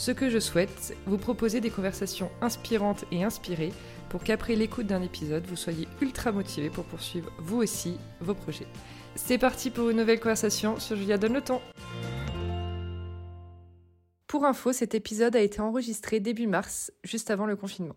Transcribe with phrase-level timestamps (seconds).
[0.00, 3.74] Ce que je souhaite, vous proposer des conversations inspirantes et inspirées
[4.08, 8.66] pour qu'après l'écoute d'un épisode, vous soyez ultra motivé pour poursuivre vous aussi vos projets.
[9.14, 11.60] C'est parti pour une nouvelle conversation sur Julia Donne le temps.
[14.26, 17.96] Pour info, cet épisode a été enregistré début mars, juste avant le confinement.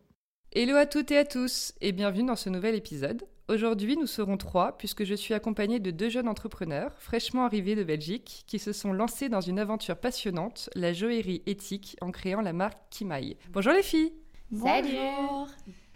[0.52, 3.24] Hello à toutes et à tous, et bienvenue dans ce nouvel épisode.
[3.50, 7.84] Aujourd'hui, nous serons trois, puisque je suis accompagnée de deux jeunes entrepreneurs, fraîchement arrivés de
[7.84, 12.54] Belgique, qui se sont lancés dans une aventure passionnante, la joaillerie éthique, en créant la
[12.54, 13.36] marque Kimaï.
[13.52, 14.14] Bonjour les filles
[14.56, 14.96] Salut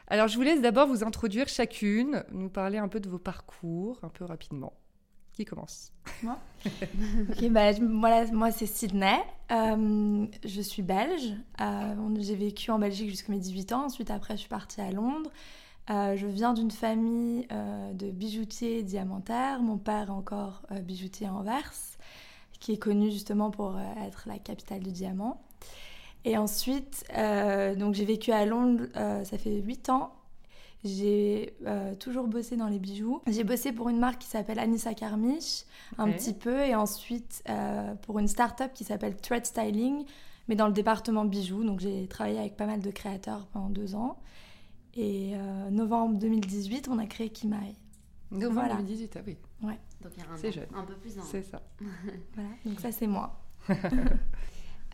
[0.08, 3.98] Alors, je vous laisse d'abord vous introduire chacune, nous parler un peu de vos parcours,
[4.04, 4.74] un peu rapidement.
[5.32, 5.94] Qui commence?
[6.24, 7.82] Moi Ok, bah, je-
[8.34, 9.20] moi c'est Sydney.
[9.52, 11.34] Euh, je suis belge.
[11.62, 13.86] Euh, J'ai vécu en Belgique jusqu'à mes 18 ans.
[13.86, 15.32] Ensuite, après, je suis partie à Londres.
[15.90, 19.62] Euh, je viens d'une famille euh, de bijoutiers diamantaires.
[19.62, 21.72] Mon père est encore euh, bijoutier à Anvers,
[22.60, 25.42] qui est connu justement pour être la capitale du diamant.
[26.26, 27.06] Et ensuite,
[27.78, 30.12] donc j'ai vécu à Londres, ça fait 8 ans.
[30.84, 31.56] J'ai
[32.00, 33.22] toujours bossé dans les bijoux.
[33.28, 35.64] J'ai bossé pour une marque qui s'appelle Anissa Karmish,
[35.98, 36.18] un Ok.
[36.18, 37.44] petit peu, et ensuite
[38.02, 40.04] pour une start-up qui s'appelle Thread Styling,
[40.50, 41.64] mais dans le département bijoux.
[41.64, 44.18] Donc j'ai travaillé avec pas mal de créateurs pendant deux ans.
[44.98, 47.76] Et euh, novembre 2018, on a créé Kimaï.
[48.32, 48.76] Novembre Voilà.
[48.76, 49.38] 2018, ah oui,
[50.02, 50.66] Donc il y a un, jeune.
[50.76, 51.26] un peu plus d'un an.
[51.30, 51.62] c'est ça.
[52.34, 53.40] Voilà, donc ça c'est moi.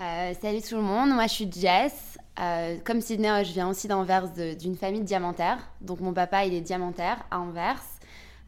[0.01, 2.17] Euh, salut tout le monde, moi je suis Jess.
[2.39, 5.69] Euh, comme Sydney, je viens aussi d'Anvers d'une famille diamantaire.
[5.81, 7.79] Donc mon papa il est diamantaire à Anvers.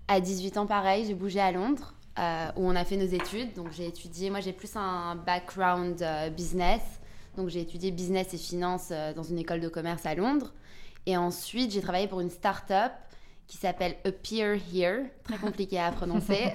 [0.07, 3.53] À 18 ans pareil, j'ai bougé à Londres euh, où on a fait nos études.
[3.53, 6.81] Donc j'ai étudié, moi j'ai plus un background euh, business.
[7.37, 10.53] Donc j'ai étudié business et finance euh, dans une école de commerce à Londres.
[11.05, 12.91] Et ensuite j'ai travaillé pour une start-up
[13.47, 16.51] qui s'appelle Appear Here, très compliqué à prononcer.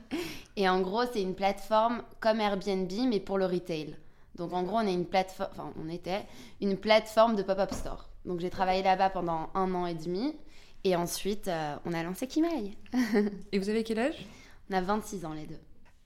[0.56, 3.96] et en gros c'est une plateforme comme Airbnb mais pour le retail.
[4.36, 6.24] Donc en gros, on est une plateforme, enfin on était
[6.60, 8.08] une plateforme de pop-up store.
[8.24, 10.34] Donc j'ai travaillé là-bas pendant un an et demi
[10.82, 12.76] et ensuite euh, on a lancé Kimaï.
[13.52, 14.26] Et vous avez quel âge?
[14.70, 15.60] On a 26 ans les deux.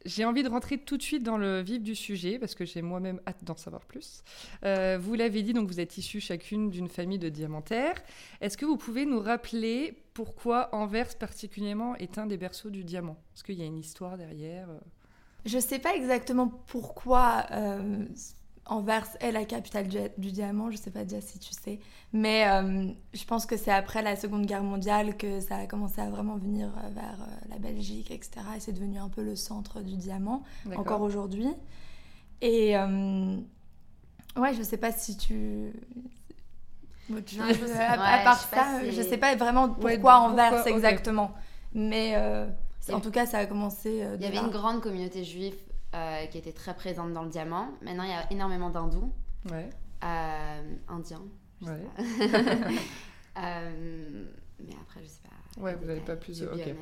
[0.04, 2.82] J'ai envie de rentrer tout de suite dans le vif du sujet parce que j'ai
[2.82, 4.22] moi-même hâte d'en savoir plus.
[4.64, 8.00] Euh, vous l'avez dit, donc vous êtes issues chacune d'une famille de diamantaires.
[8.41, 13.16] Est-ce que vous pouvez nous rappeler pourquoi Anvers particulièrement est un des berceaux du diamant?
[13.34, 14.78] Est-ce qu'il y a une histoire derrière euh?
[15.44, 18.04] Je sais pas exactement pourquoi euh,
[18.68, 21.78] Anvers est la capitale du, du diamant, je sais pas déjà si tu sais,
[22.12, 26.00] mais euh, je pense que c'est après la Seconde Guerre mondiale que ça a commencé
[26.02, 28.30] à vraiment venir euh, vers euh, la Belgique, etc.
[28.56, 30.42] Et c'est devenu un peu le centre du diamant,
[30.76, 31.48] encore aujourd'hui.
[32.42, 33.36] Et euh,
[34.36, 35.72] ouais, je sais pas si tu.
[37.10, 37.26] Chose,
[37.58, 40.70] je sais- à, part je ça, si- je sais pas vraiment pourquoi Ouais, Anvers pourquoi,
[40.72, 41.32] exactement.
[41.72, 42.14] Mais
[42.92, 44.02] en tout cas, ça a commencé.
[44.02, 44.42] euh, Il y avait là.
[44.42, 45.54] une grande communauté juive
[45.94, 47.69] euh, qui était très présente dans le diamant.
[47.82, 49.12] Maintenant il y a énormément d'hindous,
[49.50, 49.69] Ouais,
[50.04, 51.22] euh, indiens.
[51.60, 52.75] je sais ouais.
[53.38, 54.25] Euh,
[54.59, 55.62] mais après je sais pas.
[55.62, 56.75] Ouais, vous n'avez pas plus to de-.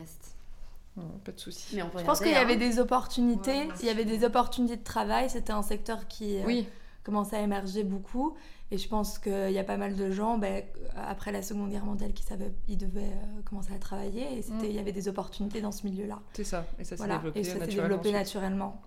[0.97, 1.77] Non, pas de souci.
[1.77, 2.59] Mais on peut Je pense qu'il y avait hein.
[2.59, 3.51] des opportunités.
[3.67, 3.69] Ouais.
[3.81, 5.29] Il y avait des opportunités de travail.
[5.29, 6.67] C'était un secteur qui euh, Oui,
[7.05, 8.35] commençait à émerger beaucoup.
[8.71, 10.65] Et je pense qu'il y a pas mal de gens, ben,
[10.97, 14.39] après la Seconde Guerre mondiale, qui savaient ils devaient euh, commencer à travailler.
[14.39, 14.61] Et Mm.
[14.65, 16.21] il y avait des opportunités dans ce milieu-là.
[16.33, 16.65] c'est ça.
[16.79, 17.17] Et ça s'est Voilà.
[17.17, 17.89] développé Et ça s'est naturellement.
[17.89, 18.83] développé naturellement.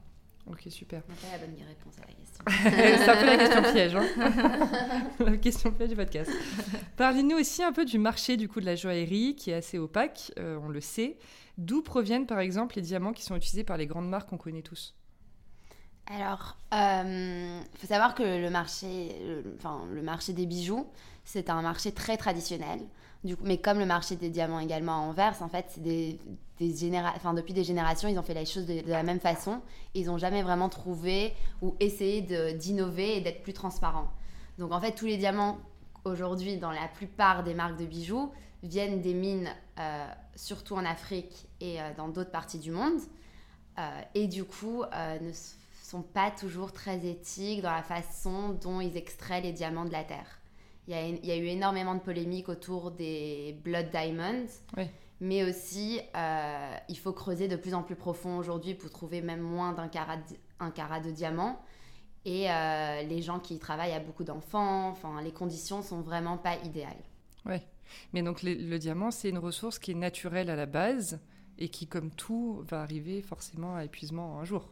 [0.50, 1.04] Ok, super.
[1.08, 2.44] On n'a pas la bonne réponse à la question.
[3.06, 3.96] c'est un peu la question piège.
[3.96, 6.32] Hein la question piège du podcast.
[6.98, 10.32] Parlez-nous aussi un peu du marché du coup de la joaillerie qui est assez opaque,
[10.40, 11.18] euh, on le sait.
[11.60, 14.64] D'où proviennent par exemple les diamants qui sont utilisés par les grandes marques qu'on connaît
[14.64, 14.96] tous?
[16.08, 20.88] Alors, il faut savoir que le marché, le, enfin, le marché des bijoux,
[21.24, 22.80] c'est un marché très traditionnel.
[23.24, 26.20] Du coup, mais comme le marché des diamants également à Anvers, en fait, c'est des,
[26.60, 26.72] des
[27.36, 29.62] depuis des générations, ils ont fait les choses de, la même façon.
[29.94, 32.22] Ils n'ont jamais vraiment trouvé ou essayé
[32.54, 34.10] d'innover et d'être plus transparents.
[34.58, 35.58] Donc, en fait, tous les diamants
[36.06, 38.32] aujourd'hui, dans la plupart des marques de bijoux,
[38.64, 39.50] viennent des mines,
[39.80, 43.00] euh, surtout en Afrique et euh, dans d'autres parties du monde.
[43.78, 45.32] Euh, et du coup, ne
[45.82, 50.04] sont pas toujours très éthiques dans la façon dont ils extraient les diamants de la
[50.04, 50.39] Terre.
[50.90, 54.86] Il y a, il y a eu énormément de polémiques autour des Blood Diamonds, Oui.
[55.22, 59.40] mais aussi euh, il faut creuser de plus en plus profond aujourd'hui pour trouver même
[59.42, 61.62] moins d'un carat, de- un carat de diamant.
[62.26, 66.38] Et euh, les gens qui y travaillent à beaucoup d'enfants, enfin, les conditions sont vraiment
[66.40, 67.04] pas idéales.
[67.46, 67.62] Ouais.
[68.14, 71.20] Mais donc les- le diamant, c'est une ressource qui est naturelle à la base
[71.60, 74.68] et qui, comme tout, va arriver forcément à épuisement un jour.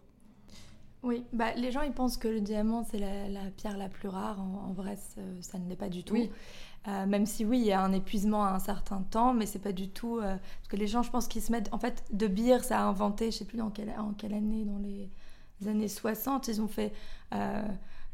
[1.08, 4.42] Oui, bah, les gens ils pensent que le diamant c'est la, pierre la plus rare.
[4.42, 4.98] En, vrai,
[5.40, 6.18] ça ne l'est pas du tout.
[6.88, 9.60] Euh, même si oui, il y a un épuisement à un certain temps, mais c'est
[9.60, 10.18] pas du tout.
[10.18, 11.74] Euh, parce que les gens, je pense qu'ils se mettent.
[11.74, 14.80] En fait, De Beers a inventé, je sais plus dans quelle, en quelle année, dans
[14.80, 15.10] les
[15.66, 16.92] années 60, ils ont fait
[17.34, 17.64] euh,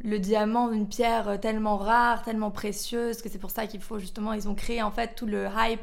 [0.04, 4.34] le diamant, une pierre tellement rare, tellement précieuse, que c'est pour ça qu'il faut justement.
[4.34, 5.82] Ils ont créé en fait tout le hype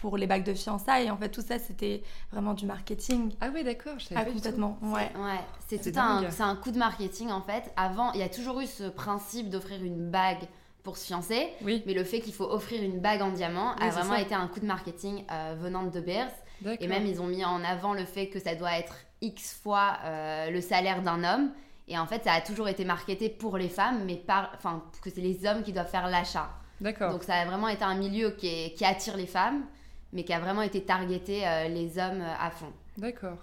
[0.00, 1.10] pour les bagues de fiançailles.
[1.10, 2.02] En fait, tout ça, c'était
[2.32, 3.32] vraiment du marketing.
[3.40, 4.78] Ah oui, d'accord, je savais ah, complètement.
[4.82, 5.10] Ouais.
[5.16, 5.40] ouais.
[5.66, 7.72] C'est tout un, c'est un coup de marketing en fait.
[7.76, 10.48] Avant, il y a toujours eu ce principe d'offrir une bague
[10.82, 11.48] pour se fiancer.
[11.62, 11.82] Oui.
[11.86, 14.60] Mais le fait qu'il faut offrir une bague en diamant a vraiment été un coup
[14.60, 16.32] de marketing euh, venant de De Beers.
[16.80, 19.98] Et même, ils ont mis en avant le fait que ça doit être X fois
[20.04, 21.50] euh, le salaire d'un homme.
[21.88, 25.10] Et en fait, ça a toujours été marketé pour les femmes, mais par, enfin, que
[25.10, 26.50] c'est les hommes qui doivent faire l'achat.
[26.80, 27.12] D'accord.
[27.12, 29.64] Donc ça a vraiment été un milieu qui, qui attire les femmes,
[30.12, 32.72] mais qui a vraiment été targeté euh, les hommes à fond.
[32.96, 33.38] D'accord.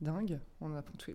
[0.00, 1.12] Dingue, on apprend tout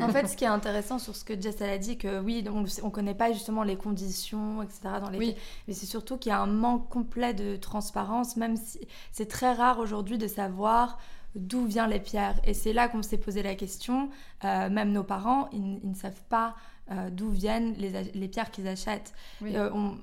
[0.00, 2.62] en fait, ce qui est intéressant sur ce que Jess a dit, que oui, on
[2.62, 4.80] ne connaît pas justement les conditions, etc.
[5.00, 5.34] Dans les oui.
[5.66, 8.80] mais c'est surtout qu'il y a un manque complet de transparence, même si
[9.12, 10.98] c'est très rare aujourd'hui de savoir
[11.34, 12.38] d'où viennent les pierres.
[12.44, 14.10] Et c'est là qu'on s'est posé la question.
[14.44, 16.54] Euh, même nos parents, ils, ne savent pas
[16.90, 19.14] euh, d'où viennent les, pierres qu'ils achètent.
[19.42, 19.96] Euh, on,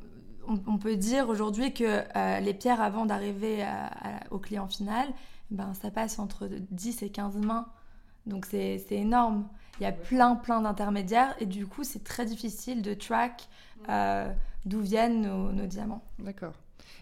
[0.57, 2.03] peut dire aujourd'hui que
[2.39, 3.65] les pierres, avant d'arriver
[4.31, 5.07] au client final,
[5.51, 7.67] ben, ça passe entre 10 et 15 mains.
[8.25, 9.47] Donc c'est énorme.
[9.79, 13.47] Il y a plein, plein d'intermédiaires et du coup, c'est très difficile de track
[13.87, 14.31] euh,
[14.65, 16.03] d'où viennent nos, diamants.
[16.19, 16.53] D'accord.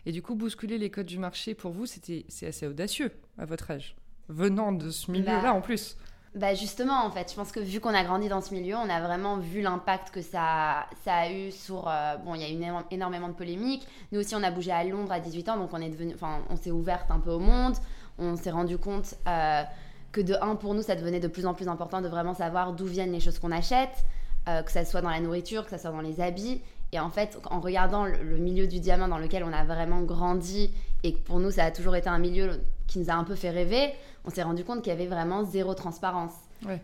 [0.06, 3.72] Et du coup, bousculer les codes du marché, pour vous, c'est assez audacieux à votre
[3.72, 3.96] âge,
[4.30, 5.98] venant de ce milieu-là en plus.
[6.35, 8.89] Bah justement, en fait, je pense que vu qu'on a grandi dans ce milieu, on
[8.89, 11.88] a vraiment vu l'impact que ça, ça a eu sur...
[11.88, 13.88] Euh, bon, il y a eu énormément de polémiques.
[14.12, 16.13] Nous aussi, on a bougé à Londres à 18 ans, donc on est devenu...
[16.13, 17.75] Enfin, on s'est ouverte un peu au monde.
[18.19, 19.15] On s'est rendu compte...
[19.27, 19.63] Euh,
[20.12, 22.74] que de un, pour nous, ça devenait de plus en plus important de vraiment savoir
[22.74, 24.06] d'où viennent les choses qu'on achète,
[24.47, 26.62] euh, que ça soit dans la nourriture, que ça soit dans les habits.
[26.91, 30.74] Et en fait, en regardant le, milieu du diamant dans lequel on a vraiment grandi
[31.03, 33.36] et que pour nous, ça a toujours été un milieu qui nous a un peu
[33.36, 33.94] fait rêver,
[34.25, 36.31] on s'est rendu compte qu'il y avait vraiment zéro transparence.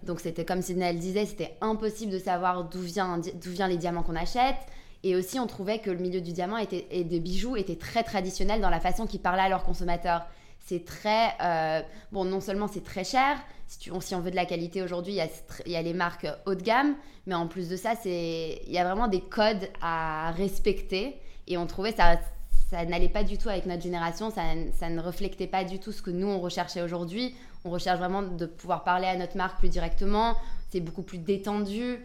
[0.03, 4.03] Donc c'était comme Sidney disait, c'était impossible de savoir d'où vient, d'où viennent les diamants
[4.03, 4.57] qu'on achète.
[5.05, 8.03] Et aussi, on trouvait que le milieu du diamant était, et des bijoux était très
[8.03, 10.27] traditionnel dans la façon qu'ils parlaient à leurs consommateurs
[10.65, 14.35] c'est très euh, bon non seulement c'est très cher si, tu, si on veut de
[14.35, 15.19] la qualité aujourd'hui
[15.65, 16.95] il y, a les marques haut de gamme
[17.25, 21.17] mais en plus de ça il y a vraiment des codes à respecter
[21.47, 22.17] et on trouvait ça
[22.73, 24.41] ça n'allait pas du tout avec notre génération ça,
[24.73, 27.35] ça ne reflète pas du tout ce que nous on recherchait aujourd'hui
[27.65, 30.35] on recherche vraiment de pouvoir parler à notre marque plus directement
[30.71, 31.99] c'est beaucoup plus détendu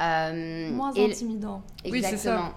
[0.00, 2.54] euh, moins intimidant exactement oui, c'est ça.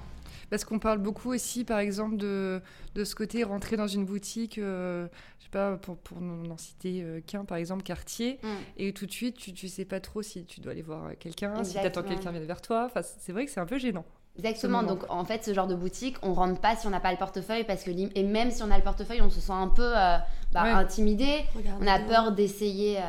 [0.49, 2.61] Parce qu'on parle beaucoup aussi, par exemple, de,
[2.95, 5.07] de ce côté rentrer dans une boutique, euh,
[5.39, 8.47] je sais pas, pour, pour n'en citer euh, qu'un, par exemple, quartier, mm.
[8.77, 11.65] et tout de suite, tu, tu sais pas trop si tu dois aller voir quelqu'un,
[11.65, 12.85] si tu attends que quelqu'un vienne vers toi.
[12.85, 14.05] Enfin, c'est vrai que c'est un peu gênant.
[14.37, 14.83] Exactement.
[14.83, 17.17] Donc en fait, ce genre de boutique, on rentre pas si on n'a pas le
[17.17, 19.83] portefeuille parce que et même si on a le portefeuille, on se sent un peu
[19.83, 20.17] euh,
[20.51, 21.45] bah, intimidé.
[21.81, 22.99] on a peur d'essayer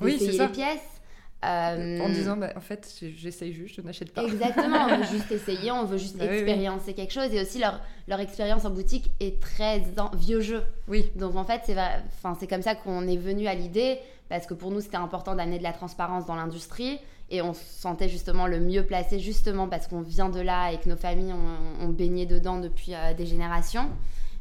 [0.00, 0.96] les pièces.
[1.44, 4.24] Euh, en disant, bah, en fait, j'essaye juste, je n'achète pas.
[4.24, 7.32] Exactement, on veut juste essayer, on veut juste bah expériencer quelque chose.
[7.32, 9.82] Et aussi, leur, leur expérience en boutique est très
[10.14, 10.64] vieux jeu.
[10.88, 11.10] Oui.
[11.14, 14.80] Donc, en fait, c'est comme ça qu'on est venu à l'idée, parce que pour nous,
[14.80, 16.98] c'était important d'amener de la transparence dans l'industrie.
[17.30, 20.78] Et on se sentait justement le mieux placé, justement parce qu'on vient de là et
[20.78, 21.34] que nos familles
[21.80, 23.90] ont, baigné dedans depuis euh, des générations.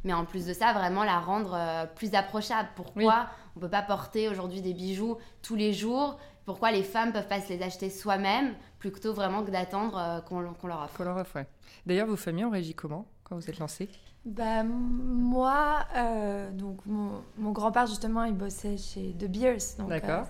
[0.03, 2.69] Mais en plus de ça, vraiment la rendre euh, plus approchable.
[2.75, 6.19] Pourquoi on ne peut pas porter aujourd'hui des bijoux tous les jours?
[6.45, 10.41] Pourquoi les femmes peuvent pas se les acheter soi-même plutôt vraiment que d'attendre euh, qu'on
[10.41, 10.51] leur
[10.83, 10.97] offre?
[10.97, 11.39] Qu'on leur offre,
[11.87, 13.89] D'ailleurs, vos familles ont réagi comment quand vous êtes lancée?
[14.25, 19.57] Bah, moi, euh, donc mon, grand-père justement, il bossait chez De Beers.
[19.87, 20.25] D'accord.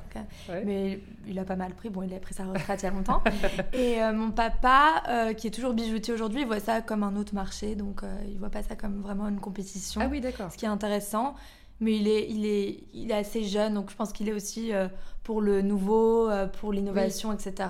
[0.49, 1.89] Euh, mais il a pas mal pris.
[1.89, 3.23] Bon, il a pris sa retraite il y a longtemps.
[3.73, 7.75] Et mon papa, qui est toujours bijoutier aujourd'hui, il voit ça comme un autre marché.
[7.75, 10.01] Donc, il voit pas ça comme vraiment une compétition.
[10.03, 10.51] Ah oui, d'accord.
[10.51, 11.35] Ce qui est intéressant
[11.79, 14.73] mais il est, il est, il est assez jeune, donc je pense qu'il est aussi
[14.73, 14.87] euh,
[15.23, 17.69] pour le nouveau, euh, pour l'innovation, etc.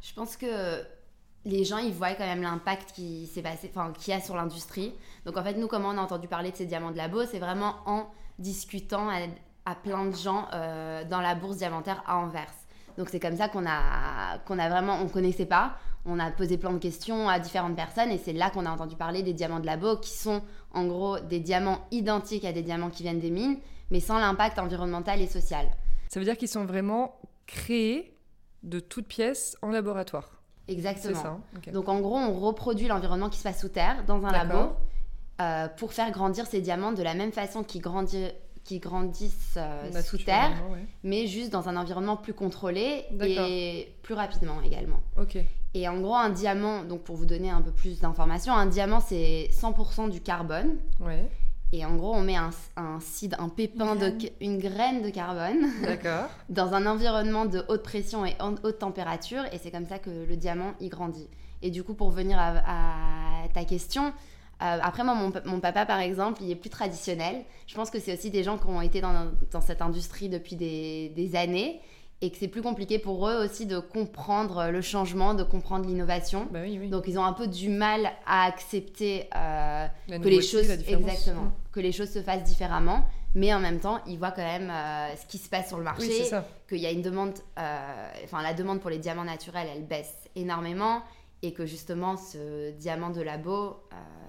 [0.00, 0.82] Je pense que
[1.44, 4.92] les gens, ils voient quand même l'impact qui s'est passé, enfin, qui a sur l'industrie.
[5.26, 7.40] Donc en fait, nous, comment on a entendu parler de ces diamants de labo, c'est
[7.40, 8.06] vraiment en
[8.38, 9.08] discutant
[9.64, 12.54] à, plein de gens euh, dans la bourse diamantaire à Anvers.
[12.96, 15.74] Donc c'est comme ça qu'on a, qu'on a vraiment, on connaissait pas,
[16.06, 18.94] on a posé plein de questions à différentes personnes et c'est là qu'on a entendu
[18.94, 20.42] parler des diamants de labo qui sont
[20.72, 23.58] en gros des diamants identiques à des diamants qui viennent des mines,
[23.90, 25.66] mais sans l'impact environnemental et social.
[26.08, 28.16] Ça veut dire qu'ils sont vraiment créés
[28.62, 30.40] de toutes pièces en laboratoire.
[30.68, 31.20] Exactement.
[31.20, 31.72] Ça, hein.
[31.72, 34.76] Donc en gros, on reproduit l'environnement qui se passe sous terre dans un labo
[35.40, 37.82] euh, pour faire grandir ces diamants de la même façon qu'ils
[38.64, 40.52] qui grandissent euh, sous terre,
[41.04, 45.00] mais juste dans un environnement plus contrôlé et plus rapidement également.
[45.20, 45.38] Ok.
[45.74, 49.00] Et en gros, un diamant, donc pour vous donner un peu plus d'informations, un diamant
[49.00, 50.78] c'est 100% du carbone.
[51.00, 51.28] Ouais.
[51.72, 52.98] Et en gros, on met un, un
[53.38, 55.66] un pépin, une graine de, une graine de carbone
[56.48, 59.42] dans un environnement de haute pression et haute température.
[59.52, 61.28] Et c'est comme ça que le diamant, il grandit.
[61.62, 64.12] Et du coup, pour venir à, ta question,
[64.62, 67.44] euh, après, moi, mon, papa, par exemple, il est plus traditionnel.
[67.66, 70.56] Je pense que c'est aussi des gens qui ont été dans, dans cette industrie depuis
[70.56, 71.80] des, des années
[72.22, 76.48] et que c'est plus compliqué pour eux aussi de comprendre le changement, de comprendre l'innovation.
[76.50, 76.60] Bah
[76.90, 81.80] Donc ils ont un peu du mal à accepter euh, que les choses exactement que
[81.80, 85.26] les choses se fassent différemment, mais en même temps ils voient quand même euh, ce
[85.26, 86.24] qui se passe sur le marché,
[86.66, 90.14] qu'il y a une demande, euh, enfin la demande pour les diamants naturels elle baisse
[90.34, 91.02] énormément
[91.42, 93.76] et que justement ce diamant de labo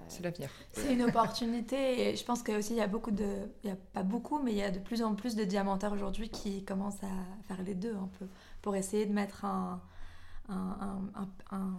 [0.08, 0.50] c'est l'avenir.
[0.72, 3.26] C'est une opportunité et je pense qu'il y a beaucoup de,
[3.62, 5.92] il y a pas beaucoup, mais il y a de plus en plus de diamantaires
[5.92, 8.26] aujourd'hui qui commencent à faire les deux un peu
[8.62, 9.80] pour essayer de mettre un,
[10.48, 11.00] un,
[11.50, 11.76] un,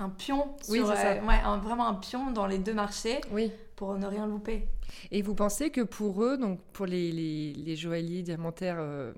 [0.00, 3.52] un, pion, oui, sur, euh, ouais, vraiment un pion dans les deux marchés oui.
[3.76, 4.68] pour ne rien louper.
[5.10, 9.12] Et vous pensez que pour eux, donc pour les, les, les joailliers diamantaires euh,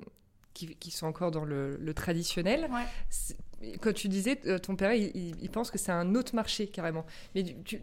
[0.52, 2.68] qui, qui, sont encore dans le, le traditionnel,
[3.80, 7.04] quand tu disais, euh, ton père, il, pense que c'est un autre marché carrément.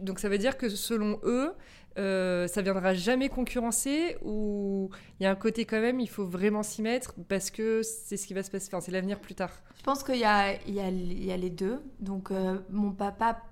[0.00, 1.52] Donc ça veut dire que selon eux,
[1.98, 6.24] euh, ça viendra jamais concurrencer ou il y a un côté quand même, il faut
[6.24, 9.50] vraiment s'y mettre parce que c'est ce qui va se passer, c'est l'avenir plus tard.
[9.76, 11.82] Je pense qu'il y a, les deux.
[11.98, 13.42] Donc euh, mon papa,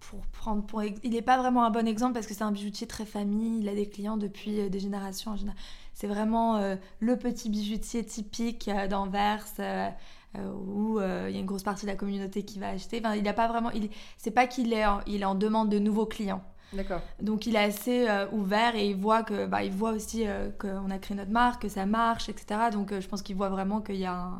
[0.00, 2.88] pour prendre pour, il n'est pas vraiment un bon exemple parce que c'est un bijoutier
[2.88, 5.58] très famille, il a des clients depuis euh, des générations en général.
[5.94, 6.58] C'est vraiment
[7.00, 9.44] le petit bijoutier typique d'Anvers
[10.40, 13.00] où euh, il y a une grosse partie de la communauté qui va acheter.
[13.04, 15.68] Enfin, il a pas vraiment, il, c'est pas qu'il est, en, il est en demande
[15.68, 16.42] de nouveaux clients.
[16.72, 17.00] D'accord.
[17.20, 20.24] Donc il est assez euh, ouvert et il voit que, bah, il voit aussi
[20.58, 22.70] qu'on a créé notre marque, que ça marche, etc.
[22.72, 24.30] Donc je pense qu'il voit vraiment qu'il y a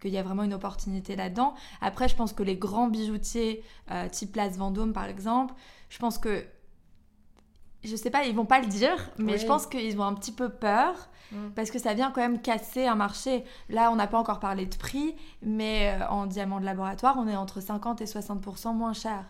[0.00, 1.54] qu'il y a vraiment une opportunité là-dedans.
[1.80, 3.62] Après, je pense que les grands bijoutiers,
[4.12, 5.54] type Place Vendôme par exemple,
[5.88, 6.44] je pense que
[7.86, 10.32] je sais pas, ils vont pas le dire, mais je pense qu'ils ont un petit
[10.32, 10.94] peu peur
[11.32, 11.50] mm.
[11.54, 13.44] parce que ça vient quand même casser un marché.
[13.68, 17.28] Là, on n'a pas encore parlé de prix, mais euh, en diamant de laboratoire, on
[17.28, 19.24] est entre 50 et 60% moins cher.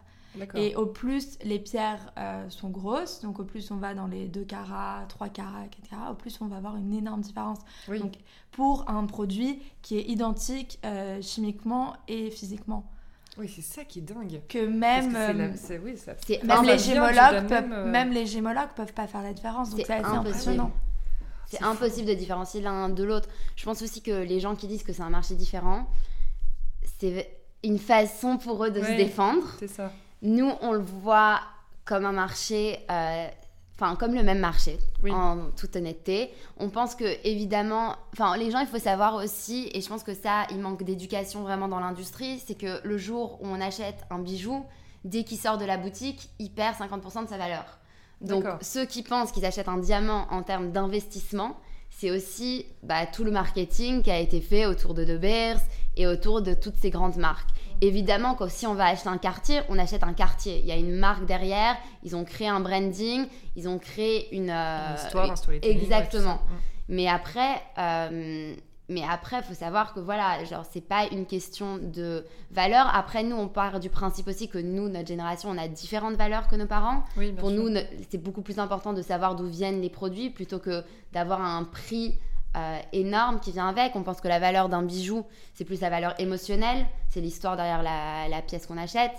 [0.54, 4.28] Et au plus les pierres euh, sont grosses, donc au plus on va dans les
[4.28, 7.58] 2 carats, 3 carats, etc., au plus on va avoir une énorme différence.
[7.88, 8.14] Donc,
[8.50, 12.84] pour un produit qui est identique euh, chimiquement et physiquement.
[13.38, 14.40] Oui, c'est ça qui est dingue.
[14.48, 15.54] Que même, même,
[16.64, 19.70] les gémologues peuvent, euh, même les gémologues peuvent pas faire la différence.
[19.70, 20.72] Donc c'est impressionnant.
[21.48, 23.28] C'est impossible de différencier l'un de l'autre.
[23.54, 25.86] Je pense aussi que les gens qui disent que c'est un marché différent,
[26.98, 27.30] c'est
[27.62, 29.46] une façon pour eux de se défendre.
[29.58, 29.92] C'est ça.
[30.22, 31.40] Nous, on le voit
[31.84, 33.28] comme un marché euh,
[33.78, 34.78] enfin comme le même marché
[35.08, 36.30] en toute honnêteté.
[36.58, 40.14] On pense que évidemment enfin les gens il faut savoir aussi et je pense que
[40.14, 44.18] ça il manque d'éducation vraiment dans l'industrie c'est que le jour où on achète un
[44.18, 44.64] bijou
[45.04, 47.78] dès qu'il sort de la boutique il perd 50% de sa valeur.
[48.22, 51.56] Donc ceux qui pensent qu'ils achètent un diamant en termes d'investissement
[51.90, 55.60] c'est aussi bah, tout le marketing qui a été fait autour de De Beers
[55.96, 59.60] et autour de toutes ces grandes marques Évidemment que si on va acheter un quartier,
[59.68, 60.60] on achète un quartier.
[60.60, 64.50] Il y a une marque derrière, ils ont créé un branding, ils ont créé une,
[64.50, 65.78] euh, histoire, un storytelling.
[65.78, 66.40] Exactement.
[66.88, 68.54] Mais après, euh,
[68.88, 72.88] mais après, faut savoir que voilà, genre c'est pas une question de valeur.
[72.94, 76.46] Après, nous, on part du principe aussi que nous, notre génération, on a différentes valeurs
[76.46, 77.02] que nos parents.
[77.38, 77.68] Pour nous,
[78.10, 82.18] c'est beaucoup plus important de savoir d'où viennent les produits plutôt que d'avoir un prix
[82.56, 83.96] euh, énorme qui vient avec.
[83.96, 85.24] On pense que la valeur d'un bijou,
[85.54, 89.14] c'est plus la valeur émotionnelle, c'est l'histoire derrière la, pièce qu'on achète,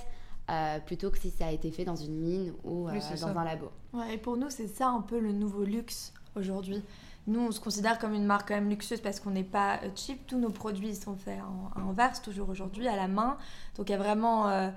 [0.49, 3.43] euh, plutôt que si ça a été fait dans une mine ou euh, dans un
[3.43, 3.69] labo.
[3.93, 6.81] Ouais, et pour nous, c'est ça un peu le nouveau luxe aujourd'hui.
[7.27, 10.25] Nous, on se considère comme une marque quand même luxueuse parce qu'on n'est pas cheap.
[10.27, 11.39] Tous nos produits sont faits
[11.75, 13.37] en, en verse, toujours aujourd'hui, à la main.
[13.75, 14.71] Donc il y a vraiment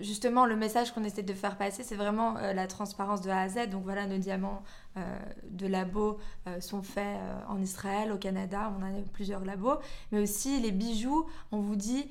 [0.00, 3.40] justement, le message qu'on essaie de faire passer, c'est vraiment euh, la transparence de A
[3.40, 3.68] à Z.
[3.70, 4.62] Donc voilà, nos diamants
[4.96, 5.00] euh,
[5.50, 9.78] de labo euh, sont faits en Israël, au Canada, on a plusieurs labos.
[10.12, 12.10] Mais aussi les bijoux, on vous dit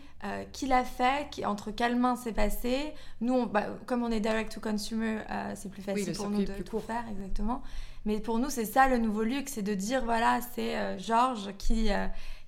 [0.52, 2.94] qui l'a fait, qui, entre quelles mains c'est passé.
[3.22, 5.20] Nous, bah, comme on est direct to consumer,
[5.56, 7.62] c'est plus facile pour nous de tout faire, exactement.
[8.06, 11.90] Mais pour nous, c'est ça le nouveau luxe, c'est de dire voilà, c'est Georges qui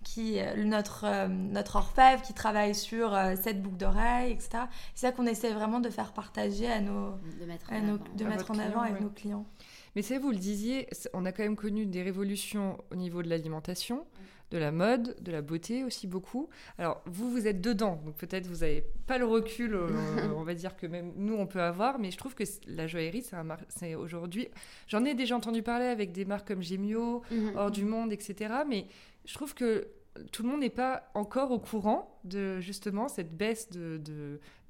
[0.03, 4.63] qui euh, notre, euh, notre orfèvre qui travaille sur euh, cette boucle d'oreille, etc.
[4.95, 7.97] C'est ça qu'on essaie vraiment de faire partager à nos, de mettre en, avant.
[8.15, 9.45] de mettre en avant avec nos clients.
[9.95, 13.29] Mais c'est vous le disiez, on a quand même connu des révolutions au niveau de
[13.29, 14.05] l'alimentation,
[14.51, 16.49] de la mode, de la beauté aussi beaucoup.
[16.77, 19.87] Alors vous, vous êtes dedans, donc peut-être vous n'avez pas le recul, euh,
[20.35, 23.25] on va dire que même nous on peut avoir, mais je trouve que la joaillerie,
[23.69, 24.49] c'est aujourd'hui,
[24.87, 27.53] j'en ai déjà entendu parler avec des marques comme Gemio, mhm.
[27.55, 28.53] Hors du Monde, etc.
[28.67, 28.87] Mais
[29.25, 29.87] je trouve que
[30.31, 34.01] tout le monde n'est pas encore au courant de justement cette baisse de,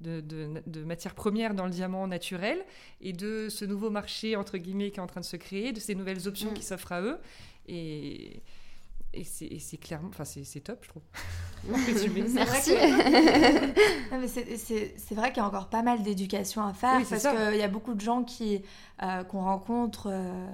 [0.00, 2.64] de, matières premières dans le diamant naturel
[3.00, 5.80] et de ce nouveau marché entre guillemets qui est en train de se créer, de
[5.80, 6.54] ces nouvelles options mm.
[6.54, 7.18] qui s'offrent à eux.
[7.66, 8.42] Et,
[9.14, 11.02] et c'est clairement, enfin c'est top, je trouve.
[12.34, 12.72] Merci.
[14.96, 17.68] C'est vrai qu'il y a encore pas mal d'éducation à faire parce qu'il y a
[17.68, 18.62] beaucoup de gens qui
[19.02, 20.46] euh, qu'on rencontre euh,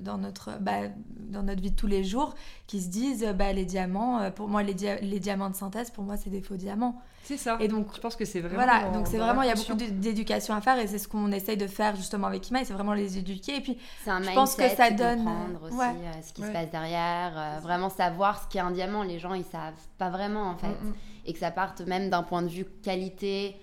[0.00, 0.88] dans notre bah,
[1.30, 2.34] dans notre vie de tous les jours
[2.66, 6.04] qui se disent bah les diamants euh, pour moi les, les diamants de synthèse pour
[6.04, 7.00] moi c'est des faux diamants.
[7.22, 7.58] C'est ça.
[7.60, 9.74] Et donc je pense que c'est vraiment voilà donc c'est vraiment il y a beaucoup
[9.74, 12.94] d'éducation à faire et c'est ce qu'on essaye de faire justement avec Ima c'est vraiment
[12.94, 16.50] les éduquer et puis un je pense que ça donne comprendre aussi ce qui se
[16.50, 20.50] passe derrière euh, vraiment savoir ce qu'est un diamant les gens ils savent pas vraiment
[20.50, 20.68] en fait.
[20.68, 20.94] Mm, mm.
[21.26, 23.56] et que ça parte même d'un point de vue qualité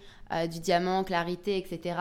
[0.52, 1.96] du diamant clarité etc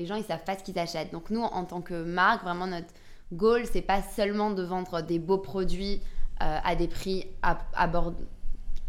[0.00, 1.12] les gens ils savent pas ce qu'ils achètent.
[1.12, 2.88] Donc nous en tant que marque vraiment notre
[3.32, 6.00] goal, c'est pas seulement de vendre des beaux produits
[6.42, 7.26] euh, à des prix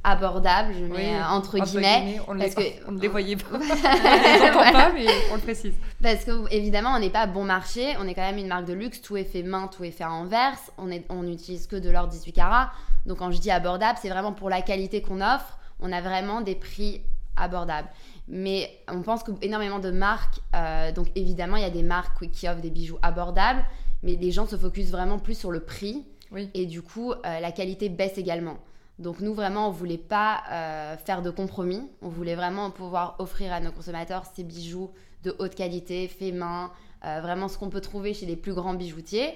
[0.03, 3.59] abordables, je mets euh, entre, guillemets, on parce que on ne les voyait pas, on
[3.59, 5.73] ne pas, mais on le précise.
[6.01, 8.73] Parce que évidemment, on n'est pas bon marché, on est quand même une marque de
[8.73, 11.75] luxe, tout est fait main, tout est fait en verse, on est, on n'utilise que
[11.75, 12.71] de l'or 18 carats.
[13.05, 16.41] Donc quand je dis abordable, c'est vraiment pour la qualité qu'on offre, on a vraiment
[16.41, 17.01] des prix
[17.35, 17.89] abordables.
[18.27, 22.47] Mais on pense qu'énormément de marques, euh, donc évidemment, il y a des marques qui
[22.47, 23.65] offrent des bijoux abordables,
[24.03, 26.05] mais les gens se focusent vraiment plus sur le prix.
[26.53, 28.57] Et du coup, euh, la qualité baisse également.
[28.99, 31.89] Donc nous, vraiment, on voulait pas euh, faire de compromis.
[32.01, 34.91] On voulait vraiment pouvoir offrir à nos consommateurs ces bijoux
[35.23, 36.71] de haute qualité, faits main,
[37.05, 39.33] euh, vraiment ce qu'on peut trouver chez les plus grands bijoutiers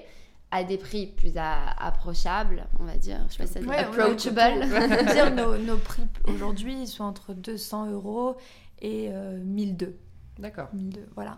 [0.51, 3.17] à des prix plus approchables, on va dire.
[3.27, 4.59] Je sais pas si ça dit approachable.
[5.11, 8.37] dire nos, nos prix aujourd'hui, ils sont entre 200 euros
[8.81, 9.97] et 1002.
[10.39, 10.69] D'accord.
[10.73, 11.37] 1002, voilà.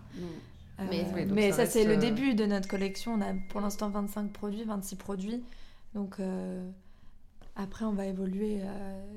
[0.79, 3.13] Euh, mais, ça, c'est le euh, début de notre collection.
[3.13, 5.43] On a pour l'instant 25 produits, 26 produits.
[5.95, 6.69] Donc euh,
[7.56, 8.62] après, on va évoluer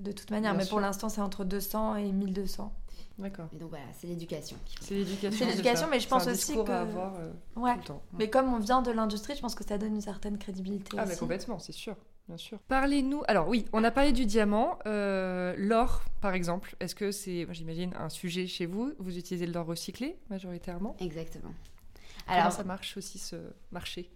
[0.01, 0.55] de toute manière.
[0.55, 2.73] mais pour l'instant, c'est entre 200 et 1200.
[3.19, 3.49] D'accord.
[3.55, 4.57] Et donc voilà, c'est l'éducation.
[4.81, 5.39] C'est l'éducation.
[5.39, 6.71] C'est l'éducation, mais je pense aussi que.
[6.71, 7.13] À avoir,
[7.57, 7.77] ouais.
[8.19, 10.97] Mais comme on vient de l'industrie, je pense que ça donne une certaine crédibilité.
[10.99, 11.97] Ah, mais complètement, c'est sûr
[12.31, 12.59] bien sûr.
[12.69, 13.23] Parlez-nous.
[13.27, 16.77] Alors oui, on a parlé du diamant, euh, l'or par exemple.
[16.79, 18.93] Est-ce que c'est, j'imagine, un sujet chez vous?
[19.01, 20.95] Vous utilisez de l'or recyclé majoritairement?
[21.01, 21.51] Exactement.
[22.29, 23.37] Alors Comment ça marche aussi ce
[23.73, 24.09] marché?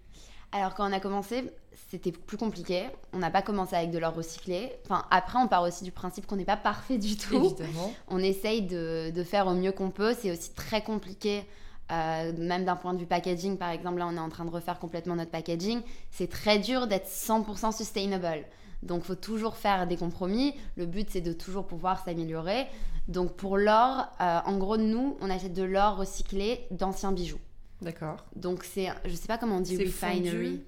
[0.53, 1.51] alors quand on a commencé,
[1.91, 2.85] c'était plus compliqué.
[3.13, 4.71] On n'a pas commencé avec de l'or recyclé.
[4.85, 7.35] Enfin, après, on part aussi du principe qu'on n'est pas parfait du tout.
[7.47, 7.93] Évidemment.
[8.07, 10.15] On essaye de, de faire au mieux qu'on peut.
[10.17, 11.45] C'est aussi très compliqué
[11.93, 14.51] euh, même d'un point de vue packaging, par exemple, là on est en train de
[14.51, 18.45] refaire complètement notre packaging, c'est très dur d'être 100% sustainable.
[18.83, 20.55] Donc il faut toujours faire des compromis.
[20.77, 22.67] Le but c'est de toujours pouvoir s'améliorer.
[23.09, 27.41] Donc pour l'or, euh, en gros nous, on achète de l'or recyclé d'anciens bijoux.
[27.83, 28.25] D'accord.
[28.35, 30.63] Donc c'est, je sais pas comment on dit refinery.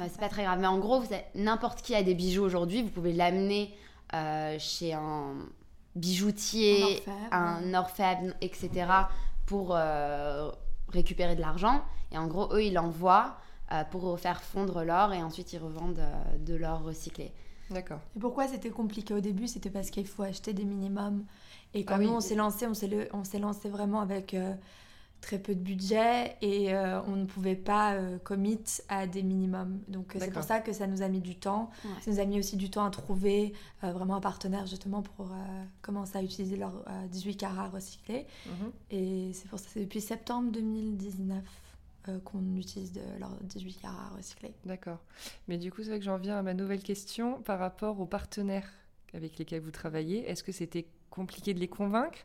[0.00, 1.02] c'est pas très grave, mais en gros,
[1.34, 3.74] n'importe qui a des bijoux aujourd'hui, vous pouvez l'amener
[4.12, 5.34] euh, chez un
[5.94, 8.86] bijoutier, un orfèvre, etc
[9.46, 10.50] pour euh,
[10.88, 11.82] récupérer de l'argent.
[12.10, 13.36] Et en gros, eux, ils l'envoient
[13.72, 17.32] euh, pour faire fondre l'or et ensuite ils revendent euh, de l'or recyclé.
[17.70, 18.00] D'accord.
[18.16, 19.46] Et pourquoi c'était compliqué au début?
[19.46, 21.24] C'était parce qu'il faut acheter des minimums.
[21.74, 24.36] Et quand ah nous, on s'est lancé, on s'est lancé vraiment avec
[25.22, 29.80] très peu de budget et euh, on ne pouvait pas euh, commit à des minimums.
[29.88, 31.70] Donc euh, c'est pour ça que ça nous a mis du temps.
[32.02, 35.30] Ça nous a mis aussi du temps à trouver vraiment un partenaire justement pour
[35.80, 38.26] commencer à utiliser leur 18 carats recyclés.
[38.46, 38.72] Mhm.
[38.90, 41.42] Et c'est pour ça c'est depuis septembre 2019
[42.24, 44.52] qu'on utilise de leur 18 carats recyclés.
[44.66, 44.98] D'accord.
[45.46, 48.06] Mais du coup, c'est vrai que j'en viens à ma nouvelle question par rapport aux
[48.06, 48.68] partenaires
[49.14, 50.28] avec lesquels vous travaillez.
[50.28, 52.18] Est-ce que c'était compliqué de les convaincre?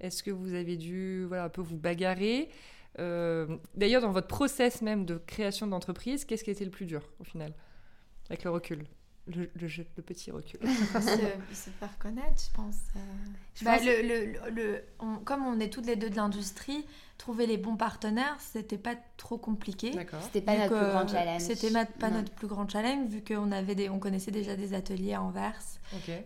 [0.00, 2.48] Est-ce que vous avez dû voilà, un peu vous bagarrer
[2.98, 7.02] euh, D'ailleurs, dans votre process même de création d'entreprise, qu'est-ce qui été le plus dur
[7.20, 7.52] au final
[8.28, 8.84] Avec le recul?
[9.26, 10.60] Le, le, petit recul.
[10.62, 12.76] se, faire connaître, je pense.
[12.96, 13.00] Euh.
[13.62, 14.84] Bah, le, le,
[15.24, 16.84] comme on est toutes les deux de l'industrie,
[17.16, 19.92] trouver les bons partenaires, c'était pas trop compliqué.
[20.22, 21.40] C'était pas notre plus grand challenge.
[21.40, 25.14] C'était pas notre plus grand challenge vu qu'on avait des, on connaissait déjà des ateliers
[25.14, 25.62] à Anvers.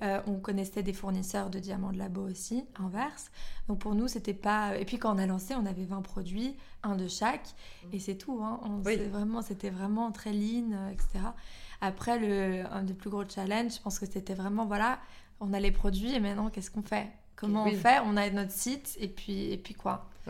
[0.03, 3.31] Euh, on connaissait des fournisseurs de diamants de labo aussi à Anvers.
[3.69, 4.77] Donc pour nous, c'était pas.
[4.79, 7.89] Et puis quand on a lancé, on avait 20 produits, un de chaque, mm.
[7.95, 8.41] et c'est tout.
[8.43, 8.61] Hein.
[8.65, 11.19] On, vraiment, c'était vraiment très lean, euh, etc.
[11.81, 14.99] Après, le, un des plus gros challenges, je pense que c'était vraiment, voilà,
[15.41, 17.07] on a les produits et maintenant, qu'est-ce qu'on fait?
[17.37, 17.99] Comment on fait?
[18.05, 20.07] On a notre site et puis, et puis quoi?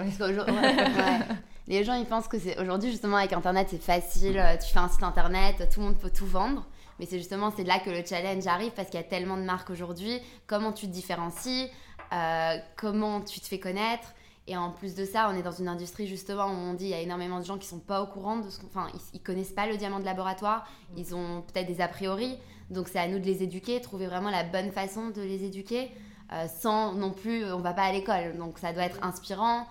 [1.68, 4.38] Les gens, ils pensent que c'est aujourd'hui justement avec Internet, c'est facile.
[4.38, 6.66] euh, Tu fais un site Internet, tout le monde peut tout vendre.
[6.98, 9.42] Mais c'est justement c'est là que le challenge arrive parce qu'il y a tellement de
[9.42, 10.18] marques aujourd'hui.
[10.46, 11.68] Comment tu te différencies?
[12.12, 14.14] Euh, Comment tu te fais connaître?
[14.48, 16.90] Et en plus de ça, on est dans une industrie justement où on dit il
[16.90, 18.66] y a énormément de gens qui sont pas au courant de ce qu'on.
[18.66, 20.66] Enfin, ils, ils connaissent pas le diamant de laboratoire.
[20.96, 22.36] Ils ont peut-être des a priori.
[22.70, 25.90] Donc c'est à nous de les éduquer, trouver vraiment la bonne façon de les éduquer.
[26.32, 28.36] euh, sans non plus, on va pas à l'école.
[28.36, 29.66] Donc ça doit être inspirant.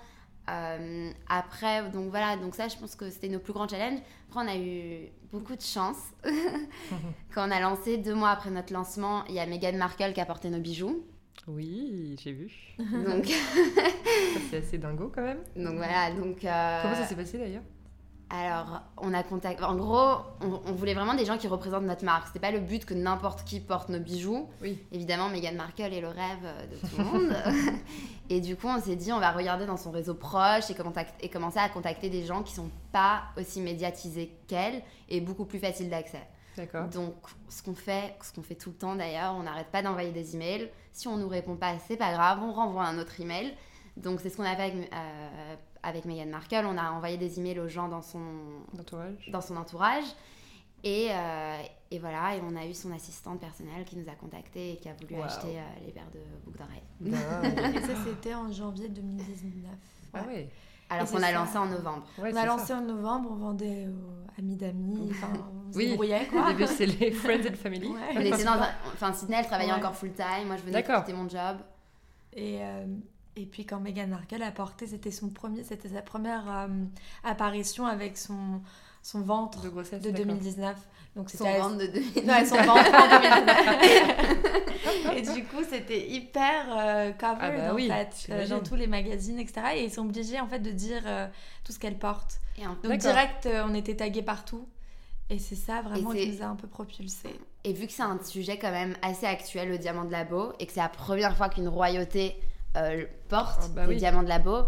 [0.49, 3.99] Euh, après, donc voilà, donc ça, je pense que c'était nos plus grands challenges.
[4.29, 5.97] Après, on a eu beaucoup de chance.
[7.33, 10.21] Quand on a lancé, deux mois après notre lancement, il y a Meghan Markle qui
[10.21, 11.03] a porté nos bijoux.
[11.47, 12.51] Oui, j'ai vu.
[12.77, 13.25] Donc,
[14.49, 15.39] c'est assez dingo quand même.
[15.55, 16.43] donc voilà, donc...
[16.43, 17.63] euh, Comment ça s'est passé d'ailleurs?
[18.29, 19.63] Alors, on a contacté...
[19.63, 22.27] En gros, on, on voulait vraiment des gens qui représentent notre marque.
[22.27, 24.49] C'était pas le but que n'importe qui porte nos bijoux.
[24.61, 24.77] Oui.
[24.91, 27.33] Évidemment, Meghan Markle est le rêve de tout le monde.
[28.29, 31.15] et du coup, on s'est dit, on va regarder dans son réseau proche et, contact-
[31.21, 35.59] et commencer à contacter des gens qui sont pas aussi médiatisés qu'elle et beaucoup plus
[35.59, 36.19] faciles d'accès.
[36.57, 36.87] D'accord.
[36.89, 37.13] Donc,
[37.49, 40.35] ce qu'on fait, ce qu'on fait tout le temps d'ailleurs, on n'arrête pas d'envoyer des
[40.35, 40.69] emails.
[40.91, 43.53] Si on nous répond pas, c'est pas grave, on renvoie un autre email.
[43.95, 46.65] Donc, c'est ce qu'on a fait avec, euh, avec Meghan Markle.
[46.65, 48.19] On a envoyé des emails aux gens dans son,
[48.77, 49.29] Entourage.
[49.31, 50.03] dans son entourage.
[50.83, 51.57] Et, euh,
[51.89, 54.89] et voilà, et on a eu son assistante personnelle qui nous a contactés et qui
[54.89, 55.23] a voulu Wow.
[55.23, 56.83] acheter euh, les paires de boucles d'oreilles.
[57.01, 57.75] Dingue.
[57.75, 59.71] Et ça, c'était en janvier 2019.
[60.13, 60.49] Ah Ouais.
[60.89, 61.31] Alors qu'on a ça.
[61.33, 62.03] lancé en novembre.
[62.17, 62.45] Ouais, on a ça.
[62.45, 65.27] lancé en novembre, on vendait aux amis d'amis, enfin,
[65.67, 65.89] on se Oui.
[65.89, 66.47] débrouillait Au quoi.
[66.53, 67.87] début, c'est les Friends and Family.
[67.89, 67.99] Ouais.
[68.15, 68.69] On était dans un...
[68.93, 69.77] Enfin, Sydney, elle travaillait Ouais.
[69.79, 70.47] encore full time.
[70.47, 71.57] Moi, je venais quitter mon job.
[72.33, 72.85] Et, euh,
[73.35, 76.67] et puis quand Meghan Markle a porté, c'était son premier, c'était sa première euh,
[77.23, 78.61] apparition avec son,
[79.07, 80.01] son ventre De grossesse.
[80.01, 80.25] de d'accord.
[80.25, 80.75] 2019.
[81.15, 82.29] Donc Son ventre de 2000.
[82.29, 85.15] Ouais, son ventre en 2019.
[85.15, 88.75] et du coup, c'était hyper euh, covered Ah bah en oui, fait, euh, dans tous
[88.75, 89.61] les magazines, etc.
[89.75, 91.27] Et ils sont obligés en fait de dire euh,
[91.63, 92.39] tout ce qu'elle porte.
[92.57, 94.67] Et en- Donc direct, euh, on était tagués partout.
[95.29, 97.35] Et c'est ça vraiment qui nous a un peu propulsés.
[97.65, 100.65] Et vu que c'est un sujet quand même assez actuel, le diamant de labo, et
[100.65, 102.39] que c'est la première fois qu'une royauté
[102.77, 103.97] euh, porte Ah bah le oui.
[103.97, 104.65] diamant de labo,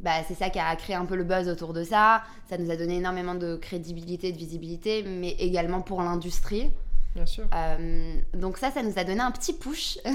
[0.00, 2.22] bah, c'est ça qui a créé un peu le buzz autour de ça.
[2.48, 6.70] Ça nous a donné énormément de crédibilité, de visibilité, mais également pour l'industrie.
[7.14, 7.44] Bien sûr.
[7.54, 9.96] Euh, donc ça, ça nous a donné un petit push.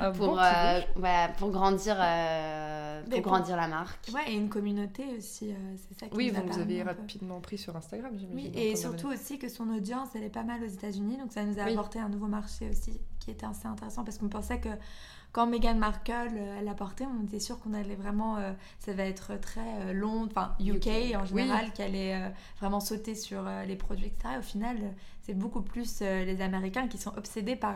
[0.00, 4.08] Un pour, petit euh, voilà, pour grandir, euh, pour grandir la marque.
[4.14, 6.82] Ouais, et une communauté aussi, euh, c'est ça qui Oui, nous a vous, vous avez
[6.82, 8.50] rapidement pris sur Instagram, j'imagine.
[8.54, 11.44] Oui, et surtout aussi que son audience, elle est pas mal aux États-Unis, donc ça
[11.44, 11.72] nous a Oui.
[11.72, 14.70] apporté un nouveau marché aussi, qui était assez intéressant parce qu'on pensait que
[15.32, 19.04] quand Meghan Markle euh, l'a porté, on était sûr qu'on allait vraiment, euh, ça va
[19.04, 21.16] être très euh, long, enfin UK, UK.
[21.16, 24.34] en général, qu'elle allait vraiment sauter sur les produits, etc.
[24.34, 24.76] Et au final,
[25.22, 27.74] c'est beaucoup plus les Américains qui sont obsédés par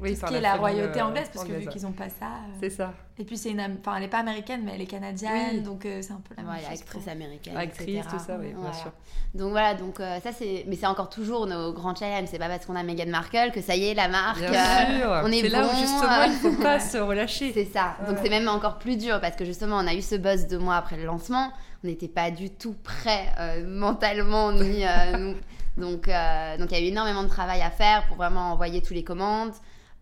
[0.00, 2.08] Oui, tout ce qui est la royauté euh, anglaise, parce que vu qu'ils ont pas
[2.08, 2.26] ça.
[2.26, 2.92] euh, C'est ça.
[3.20, 5.60] Et puis c'est une, Am- enfin elle est pas américaine, mais elle est canadienne, Oui.
[5.62, 8.08] donc euh, c'est un peu la même chose actrice pour- américaine, Actrice, etc.
[8.08, 8.92] tout ça, oui, bien sûr.
[9.34, 12.28] Donc voilà, donc euh, ça c'est, mais c'est encore toujours nos grands challenges.
[12.30, 14.38] C'est pas parce qu'on a Meghan Markle que ça y est la marque.
[14.38, 15.10] Bien euh, sûr.
[15.24, 17.52] on est C'est là où bon, justement il faut pas se relâcher.
[17.52, 17.96] C'est ça.
[18.08, 20.58] Donc c'est même encore plus dur parce que justement on a eu ce buzz deux
[20.58, 21.50] mois après le lancement.
[21.82, 24.84] On n'était pas du tout prêt euh, mentalement ni.
[24.86, 25.34] euh, nous-
[25.76, 28.80] donc euh, donc il y a eu énormément de travail à faire pour vraiment envoyer
[28.82, 29.52] tous les commandes.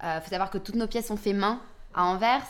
[0.02, 1.61] Il faut savoir que toutes nos pièces sont faites main
[1.94, 2.42] à Anvers.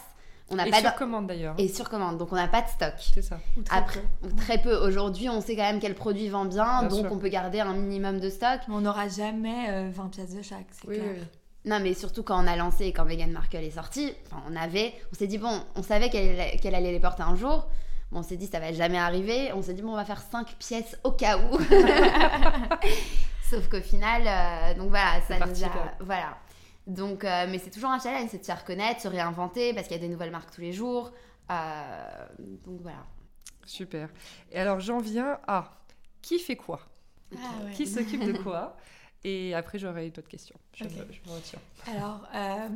[0.49, 0.97] On n'a Et pas sur de...
[0.97, 1.55] commande d'ailleurs.
[1.59, 2.19] et sur commande.
[2.19, 2.95] Donc on n'a pas de stock.
[3.15, 3.39] C'est ça.
[3.57, 4.29] ou très Après, peu.
[4.37, 4.77] très peu.
[4.77, 7.13] Aujourd'hui, on sait quand même quel produit vend bien, Bien donc sûr.
[7.13, 8.61] on peut garder un minimum de stock.
[8.69, 11.09] Mais on n'aura jamais euh, 20 pièces de chaque, c'est Oui, clair.
[11.15, 11.27] oui, oui.
[11.69, 14.55] Non, mais surtout quand on a lancé et quand Meghan Markle est sortie, enfin, on
[14.55, 17.67] avait, on s'est dit bon, on savait qu'elle allait- qu'elle allait les porter un jour.
[18.13, 19.51] Bon, on s'est dit ça va jamais arriver.
[19.53, 21.59] On s'est dit bon, on va faire 5 pièces au cas où.
[23.51, 25.69] Sauf qu'au final, euh, donc voilà, ça C'est nous a,
[26.01, 26.37] voilà.
[26.87, 29.89] Donc, euh, mais c'est toujours un challenge, c'est de se faire connaître, se réinventer parce
[29.89, 31.13] qu'il y a des nouvelles marques tous les jours.
[31.51, 32.27] Euh,
[32.65, 33.05] donc voilà.
[33.65, 34.09] Super.
[34.53, 35.73] Et alors j'en viens à
[36.23, 36.81] qui fait quoi?
[37.35, 37.73] Ah ouais.
[37.73, 38.77] Qui s'occupe de quoi?
[39.25, 40.57] Et après j'aurai d'autres questions.
[40.75, 41.59] Je, me, je me retiens.
[41.89, 42.69] Alors, euh,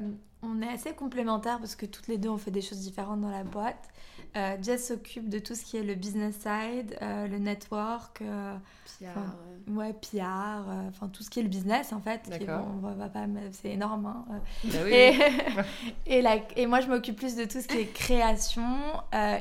[0.43, 3.31] on est assez complémentaires parce que toutes les deux on fait des choses différentes dans
[3.31, 3.89] la boîte.
[4.37, 8.57] Euh, Jess s'occupe de tout ce qui est le business side, euh, le network, euh,
[9.03, 9.35] Enfin,
[9.69, 12.21] euh, ouais, PR, enfin tout ce qui est le business en fait.
[12.39, 14.05] qui bon, on va, pas, c'est énorme.
[14.05, 14.25] hein.
[14.65, 15.63] Bah oui, Et, oui.
[16.07, 18.63] et, la- et moi, je m'occupe plus de tout ce qui est création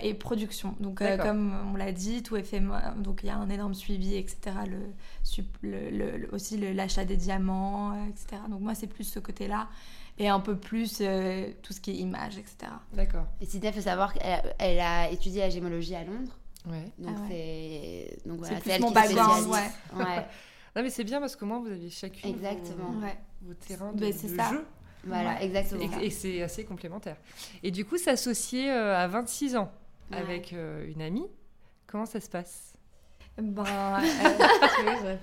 [0.02, 0.76] et production.
[0.80, 2.62] Donc, comme on l'a dit, tout est fait.
[2.98, 4.52] Donc, il y a un énorme suivi, etc.
[5.62, 8.42] Le, aussi l'achat des diamants, etc.
[8.50, 9.68] Donc, moi, c'est plus ce côté-là.
[10.20, 12.72] Et un peu plus euh, tout ce qui est image, etc.
[12.94, 13.26] D'accord.
[13.42, 16.38] Et Sydney, il faut savoir qu'elle elle a étudié la gémologie à Londres.
[16.68, 16.86] Ouais.
[16.98, 19.58] Donc Ah c'est donc voilà, c'est elle mon qui background, ouais.
[19.98, 20.26] Ouais,
[20.76, 22.92] Non mais c'est bien parce que moi vous avez chacune Exactement.
[22.92, 23.18] vos, Ouais.
[23.42, 24.50] vos terrains de, Ben, c'est de ça.
[24.52, 24.66] jeu.
[25.06, 25.46] voilà, Ouais.
[25.46, 26.00] exactement.
[26.02, 27.16] Et, et c'est assez complémentaire.
[27.64, 29.72] Et du coup s'associer euh, à 26 ans
[30.12, 30.18] Ouais.
[30.18, 31.26] avec euh, une amie,
[31.88, 32.74] Comment ça se passe?
[33.42, 33.64] Ben,
[35.06, 35.16] euh,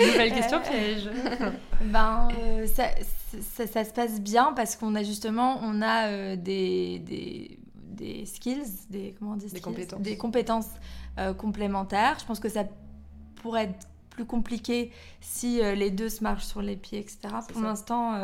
[0.00, 1.08] Nouvelle question piège.
[1.82, 2.28] ben
[2.66, 2.84] ça,
[3.54, 8.86] ça, ça, se passe bien parce qu'on a justement on a des, des, des, skills,
[8.90, 10.68] des, comment on dit, des compétences, des compétences
[11.36, 12.16] complémentaires.
[12.20, 12.64] Je pense que ça
[13.36, 17.28] pourrait être plus compliqué si les deux se marchent sur les pieds, etc.
[17.52, 18.14] Pour l'instant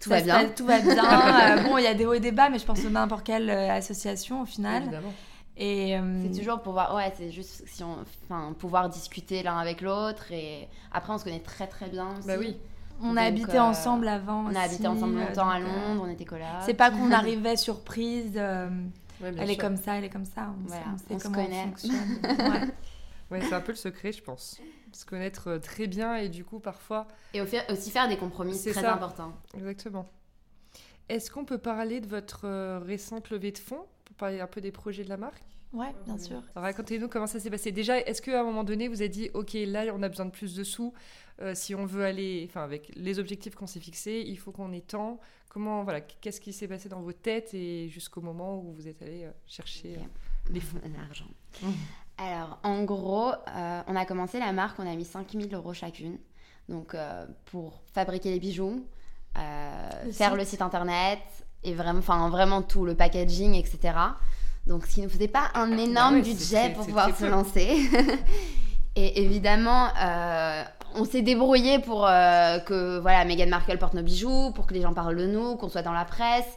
[0.00, 0.48] tout va bien.
[0.56, 1.58] tout va bien.
[1.58, 3.24] Euh, bon, il y a des hauts et des bas, mais je pense que n'importe
[3.24, 4.82] quelle euh, association au final.
[4.84, 5.12] Évidemment.
[5.56, 9.80] Et euh, c'est toujours pouvoir, ouais, c'est juste si on, enfin, pouvoir discuter l'un avec
[9.80, 10.32] l'autre.
[10.32, 12.16] Et après, on se connaît très très bien.
[12.18, 12.26] Aussi.
[12.26, 12.56] Bah oui.
[13.02, 14.44] On a habité ensemble avant.
[14.44, 16.46] On a habité ensemble longtemps à Londres, on était collègues.
[16.66, 18.36] C'est pas qu'on arrivait surprise.
[18.36, 20.50] elle est comme ça, elle est comme ça.
[20.50, 22.50] On, voilà, sait on comment se connaît.
[22.50, 22.74] ouais.
[23.30, 24.60] Ouais, c'est un peu le secret, je pense.
[24.92, 27.06] Se connaître euh, très bien et du coup, parfois.
[27.32, 29.32] Et aussi faire des compromis, c'est très important.
[29.54, 30.10] Exactement.
[31.08, 33.86] Est-ce qu'on peut parler de votre euh, récente levée de fonds?
[34.20, 36.42] Parler un peu des projets de la marque Ouais, bien sûr.
[36.56, 37.70] Racontez-nous comment ça s'est passé.
[37.70, 40.32] Déjà, est-ce qu'à un moment donné, vous avez dit, OK, là, on a besoin de
[40.32, 40.92] plus de sous.
[41.40, 44.72] Euh, si on veut aller, enfin, avec les objectifs qu'on s'est fixés, il faut qu'on
[44.72, 45.20] ait tant.
[45.48, 49.00] Comment, voilà, qu'est-ce qui s'est passé dans vos têtes et jusqu'au moment où vous êtes
[49.00, 49.96] allé chercher
[50.50, 50.80] les fonds?
[50.96, 51.26] L'argent.
[51.62, 51.68] Mmh.
[52.20, 56.18] Alors, en gros, euh, on a commencé la marque, on a mis 5000 euros chacune.
[56.68, 58.84] Donc, euh, pour fabriquer les bijoux,
[59.38, 61.20] euh, faire le site internet,
[61.64, 63.94] et vraiment, enfin, vraiment tout, le packaging, etc.
[64.66, 67.88] Donc, ce qui ne faisait pas un ah énorme budget pour pouvoir se lancer.
[68.96, 69.88] et évidemment,
[70.94, 74.92] on s'est débrouillé pour que voilà, Meghan Markle porte nos bijoux, pour que les gens
[74.92, 76.48] parlent de nous, qu'on soit dans la presse.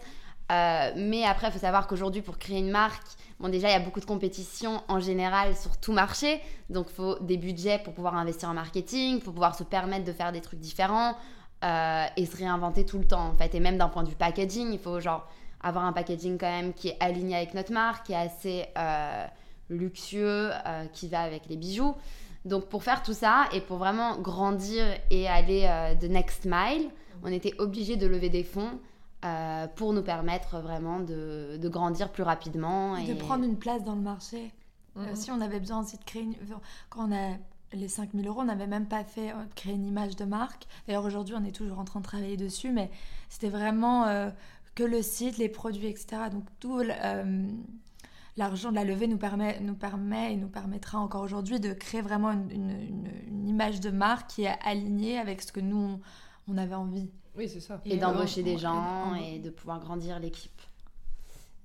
[0.50, 3.04] mais après, il faut savoir qu'aujourd'hui, pour créer une marque,
[3.44, 6.40] Bon, déjà, il y a beaucoup de compétition en général sur tout marché.
[6.70, 10.14] Donc, il faut des budgets pour pouvoir investir en marketing, pour pouvoir se permettre de
[10.14, 11.18] faire des trucs différents
[11.64, 13.56] euh, et se réinventer tout le temps, en fait.
[13.56, 15.28] Et même d'un point de vue packaging, il faut genre
[15.62, 19.26] avoir un packaging quand même qui est aligné avec notre marque, qui est assez euh,
[19.70, 21.96] luxueux, euh, qui va avec les bijoux.
[22.46, 26.90] Donc, pour faire tout ça et pour vraiment grandir et aller de next mile,
[27.24, 28.80] on était obligé de lever des fonds.
[29.26, 32.98] Euh, pour nous permettre vraiment de, de, grandir plus rapidement.
[32.98, 34.52] Et de prendre une place dans le marché.
[34.98, 35.16] Euh, mhm.
[35.16, 36.36] si on avait besoin aussi de créer une...
[36.90, 37.38] Quand on a
[37.74, 40.68] les 5000 euros, on n'avait même pas fait euh, créer une image de marque.
[40.88, 42.90] D'ailleurs, aujourd'hui, on est toujours en train de travailler dessus, mais
[43.30, 44.32] c'était vraiment
[44.76, 46.24] que le site, les produits, etc.
[46.32, 46.82] Donc, tout
[48.38, 52.02] l'argent de la levée nous permet, nous permet et nous permettra encore aujourd'hui de créer
[52.02, 56.00] vraiment une, une, une, image de marque qui est alignée avec ce que nous,
[56.48, 57.10] on avait envie.
[57.36, 57.82] Oui, c'est ça.
[57.86, 60.62] Et, d'embaucher des gens et de pouvoir grandir l'équipe.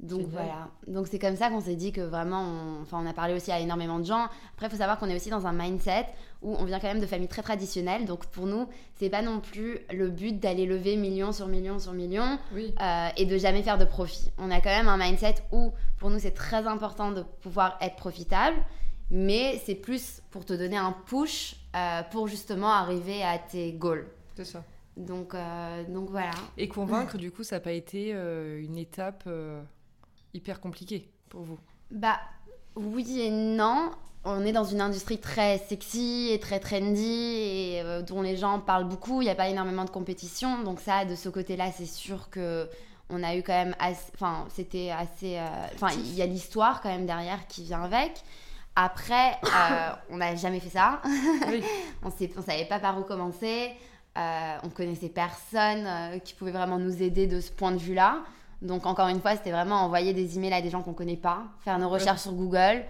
[0.01, 0.69] Donc voilà.
[0.87, 2.83] Donc c'est comme ça qu'on s'est dit que vraiment, on...
[2.83, 4.29] enfin on a parlé aussi à énormément de gens.
[4.55, 6.07] Après, il faut savoir qu'on est aussi dans un mindset
[6.41, 8.05] où on vient quand même de familles très traditionnelles.
[8.05, 11.93] Donc pour nous, c'est pas non plus le but d'aller lever millions sur millions sur
[11.93, 14.31] millions euh, et de jamais faire de profit.
[14.39, 17.97] On a quand même un mindset où pour nous c'est très important de pouvoir être
[17.97, 18.57] profitable,
[19.11, 24.07] mais c'est plus pour te donner un push euh, pour justement arriver à tes goals.
[24.37, 24.63] C'est ça.
[24.97, 26.31] Donc, euh, donc voilà.
[26.57, 29.29] Et convaincre, du coup, ça n'a pas été une étape
[30.38, 31.59] hyper compliquée pour vous
[31.90, 32.18] Bah
[32.77, 33.90] oui et non.
[34.24, 38.88] On est dans une industrie très sexy et très trendy et dont les gens parlent
[38.88, 39.22] beaucoup.
[39.22, 40.62] Il n'y a pas énormément de compétition.
[40.64, 42.68] Donc ça, de ce côté-là, c'est sûr que
[43.11, 43.74] on a eu quand même
[44.14, 45.40] Enfin, c'était assez...
[45.74, 48.22] Enfin, il y a l'histoire quand même derrière qui vient avec.
[48.77, 49.38] Après,
[50.11, 51.01] on n'a jamais fait ça.
[52.03, 53.72] on ne savait pas par où commencer.
[54.18, 58.18] Euh, on connaissait personne euh, qui pouvait vraiment nous aider de ce point de vue-là.
[58.62, 61.44] Donc encore une fois, c'était vraiment envoyer des emails à des gens qu'on connaît pas,
[61.61, 62.85] faire nos recherches sur Google,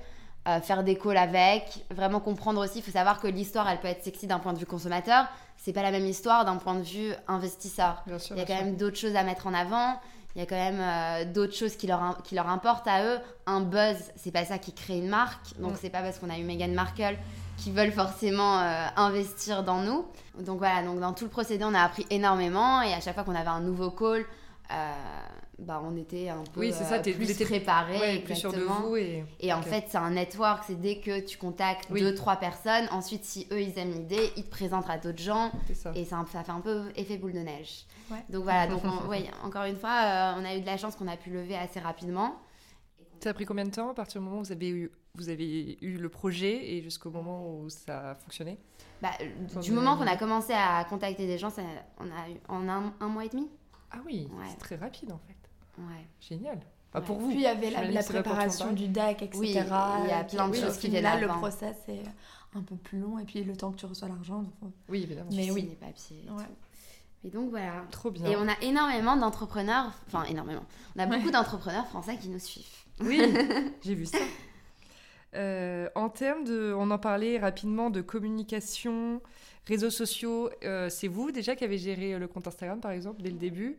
[0.46, 2.78] euh, faire des calls avec, vraiment comprendre aussi.
[2.78, 5.26] Il faut savoir que l'histoire, elle peut être sexy d'un point de vue consommateur.
[5.56, 8.02] C'est pas la même histoire d'un point de vue investisseur.
[8.06, 9.98] il y a quand même d'autres choses à mettre en avant.
[10.34, 13.18] Il y a quand même d'autres choses qui leur, qui leur importent à eux.
[13.46, 15.58] Un buzz, c'est pas ça qui crée une marque.
[15.58, 17.16] Donc c'est pas parce qu'on a eu Meghan Markle
[17.58, 20.06] qui veulent forcément euh, investir dans nous.
[20.38, 23.24] Donc voilà, donc dans tout le procédé, on a appris énormément et à chaque fois
[23.24, 24.24] qu'on avait un nouveau call,
[24.70, 24.92] euh,
[25.58, 28.96] bah, on était un peu oui, c'est ça, euh, plus préparé, plus sûr de vous.
[28.96, 32.88] Et, et en fait, c'est un network, c'est dès que tu contactes deux, trois personnes,
[32.90, 35.50] ensuite, si eux, ils aiment l'idée, ils te présentent à d'autres gens.
[35.74, 35.92] Ça.
[35.94, 37.86] Et ça, ça, fait un peu effet boule de neige.
[38.30, 38.82] Donc voilà, donc
[39.44, 42.36] encore une fois, on a eu de la chance qu'on a pu lever assez rapidement.
[43.20, 45.28] Ça a pris combien de temps à partir du moment où vous avez eu, vous
[45.28, 48.58] avez eu le projet et jusqu'au moment où ça a fonctionné?
[49.02, 49.10] Bah,
[49.60, 51.62] Du moment qu'on a commencé à contacter des gens, ça,
[51.98, 53.48] on a eu en un, mois et demi.
[53.90, 55.47] Ah oui, c'est très rapide en fait.
[55.78, 56.06] Ouais.
[56.20, 56.60] Génial.
[57.06, 57.28] pour vous.
[57.28, 59.38] Puis il y avait la, préparation du deck, etc.
[59.38, 61.20] Oui, il y a plein de choses qui viennent là.
[61.20, 62.02] Le process est
[62.54, 64.44] un peu plus long et puis le temps que tu reçois l'argent.
[64.88, 65.30] Oui, évidemment.
[65.32, 66.24] Mais oui, les papiers.
[67.22, 67.84] Et, et donc voilà.
[67.90, 68.26] Trop bien.
[68.30, 70.64] Et on a énormément d'entrepreneurs, enfin énormément.
[70.96, 72.64] On a beaucoup d'entrepreneurs français qui nous suivent.
[73.00, 73.20] Oui,
[73.82, 74.18] j'ai vu ça.
[75.34, 79.20] Euh, en termes de, on en parlait rapidement de communication,
[79.66, 80.50] réseaux sociaux,
[80.88, 83.78] c'est vous déjà qui avez géré le compte Instagram par exemple dès le début?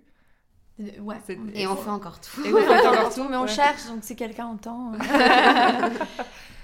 [1.02, 1.18] Ouais.
[1.54, 2.46] Et on fait encore tout.
[2.46, 4.94] Et on fait encore tout, mais on cherche, donc si quelqu'un entend.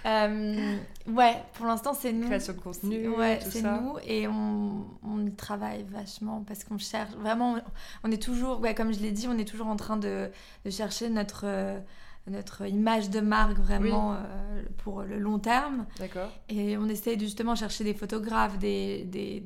[0.06, 2.28] Euh, ouais, pour l'instant, c'est nous.
[2.28, 3.10] Création de contenu.
[3.10, 3.97] Ouais, c'est nous.
[4.06, 7.12] Et on, on, y travaille vachement parce qu'on cherche.
[7.15, 7.56] Vraiment,
[8.04, 10.30] on est toujours, ouais, comme je l'ai dit, on est toujours en train de,
[10.63, 11.41] de chercher notre.
[11.45, 11.80] Euh,
[12.28, 15.86] notre image de marque vraiment euh, pour le long terme.
[15.99, 16.32] D'accord.
[16.49, 19.39] Et on essaye de justement chercher des photographes, des, des,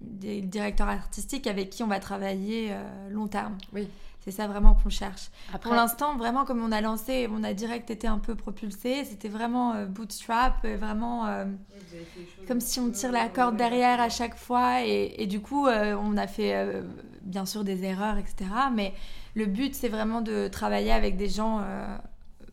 [0.00, 2.74] des, directeurs artistiques avec qui on va travailler
[3.10, 3.58] long terme.
[3.74, 3.86] Oui.
[4.24, 5.30] C'est ça vraiment qu'on cherche.
[5.62, 9.04] Pour l'instant, vraiment, comme on a lancé, on a direct été un peu propulsé.
[9.04, 11.44] C'était vraiment euh, bootstrap, euh, vraiment euh,
[12.46, 14.84] comme si on tire la corde derrière à chaque fois.
[14.84, 16.82] Et, du coup, on a fait
[17.22, 18.48] bien sûr des erreurs, etc.
[18.72, 18.94] Mais
[19.34, 21.64] le but, c'est vraiment de travailler avec des gens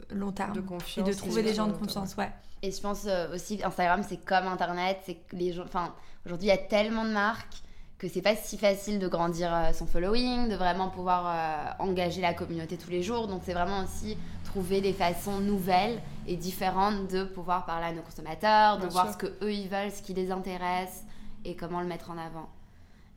[0.10, 0.54] long terme.
[0.54, 1.08] De confiance.
[1.08, 2.32] Et de trouver des gens de confiance, ouais.
[2.64, 5.02] Et je pense aussi, Instagram, c'est comme Internet.
[5.06, 5.66] C'est que les gens.
[5.66, 5.94] Enfin,
[6.26, 7.62] aujourd'hui, il y a tellement de marques
[8.00, 12.22] que c'est pas si facile de grandir euh, son following, de vraiment pouvoir euh, engager
[12.22, 13.28] la communauté tous les jours.
[13.28, 18.02] Donc c'est vraiment aussi trouver des façons nouvelles et différentes de pouvoir parler à nos
[18.02, 21.04] consommateurs, de voir ce que eux ils veulent, ce qui les intéresse
[21.44, 22.50] et comment le mettre en avant.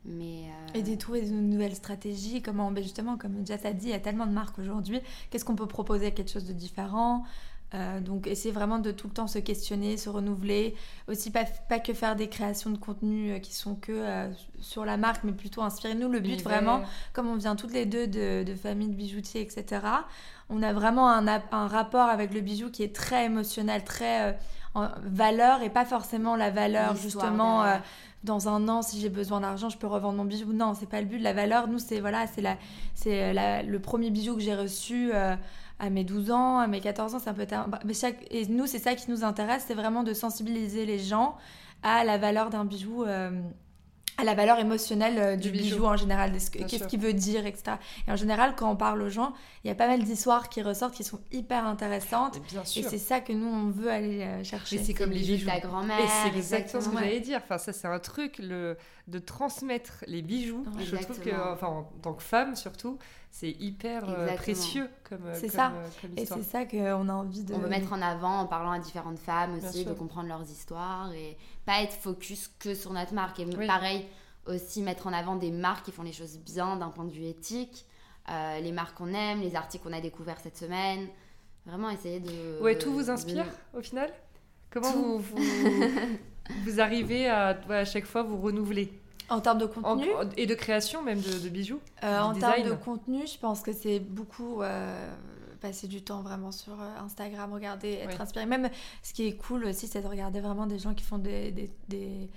[0.05, 3.85] Mais euh, Et de trouver de nouvelles stratégies, comment ben justement, comme Jess a dit,
[3.85, 6.11] il y a tellement de marques aujourd'hui, qu'est-ce qu'on peut proposer?
[6.11, 7.23] Quelque chose de différent?
[7.73, 10.75] Euh, donc essayer vraiment de tout le temps se questionner, se renouveler.
[11.07, 14.29] Aussi pas, pas que faire des créations de contenu euh, qui sont que euh,
[14.61, 16.07] sur la marque, mais plutôt inspirer nous.
[16.07, 16.83] Le but vraiment,
[17.13, 19.81] comme on vient toutes les deux de, de familles de bijoutiers, etc.,
[20.49, 24.37] on a vraiment un, un, rapport avec le bijou qui est très émotionnel, très
[24.75, 27.63] en valeur et pas forcément la valeur justement
[28.23, 30.53] dans un an, si j'ai besoin d'argent, je peux revendre mon bijou.
[30.53, 31.19] Non, c'est pas le but.
[31.19, 32.57] La valeur, nous, c'est voilà, c'est la,
[32.93, 33.33] c'est
[33.63, 35.11] le premier bijou que j'ai reçu
[35.79, 37.55] à mes 12 ans, à mes 14 ans, ça peut être...
[37.85, 38.25] Mais chaque...
[38.31, 41.37] Et nous, c'est ça qui nous intéresse, c'est vraiment de sensibiliser les gens
[41.81, 43.03] à la valeur d'un bijou.
[43.03, 43.31] Euh,
[44.17, 45.85] à la valeur émotionnelle euh, du, bijou.
[45.85, 47.77] en général, qu'est-ce qu'il veut dire, etc.
[48.07, 49.33] Et en général, quand on parle aux gens,
[49.63, 52.37] il y a pas mal d'histoires qui ressortent qui sont hyper intéressantes.
[52.37, 54.77] Et, et c'est ça que nous, on veut aller euh, chercher.
[54.77, 55.99] c'est comme les bijoux de ta grand-mère.
[55.99, 57.41] Et c'est exactement ce que j'allais dire.
[57.43, 60.63] Enfin, ça, c'est un truc, le, de transmettre les bijoux.
[60.79, 62.99] je trouve que, enfin, en tant que femme surtout,
[63.33, 65.73] c'est hyper euh, précieux comme C'est ça.
[66.15, 67.55] et c'est ça qu'on a envie de.
[67.55, 71.11] On veut mettre en avant en parlant à différentes femmes aussi, de comprendre leurs histoires
[71.13, 73.39] et pas être focus que sur notre marque.
[73.39, 74.05] Et pareil,
[74.45, 77.25] aussi mettre en avant des marques qui font les choses bien d'un point de vue
[77.25, 77.87] éthique,
[78.29, 81.07] euh, les marques qu'on aime, les articles qu'on a découverts cette semaine.
[81.65, 82.61] Vraiment essayer de.
[82.61, 84.13] Ouais, tout vous inspire au final?
[84.69, 85.23] Comment vous,
[86.65, 88.93] vous, arrivez à, à chaque fois vous renouveler?
[89.29, 90.07] En termes de contenu
[90.37, 93.99] Et de création même de, bijoux euh, En termes de contenu, je pense que c'est
[93.99, 95.13] beaucoup euh,
[95.61, 98.45] passer du temps vraiment sur Instagram, regarder, être inspiré.
[98.45, 98.69] Même
[99.01, 101.69] ce qui est cool aussi, c'est de regarder vraiment des gens qui font des, des
[101.89, 102.29] des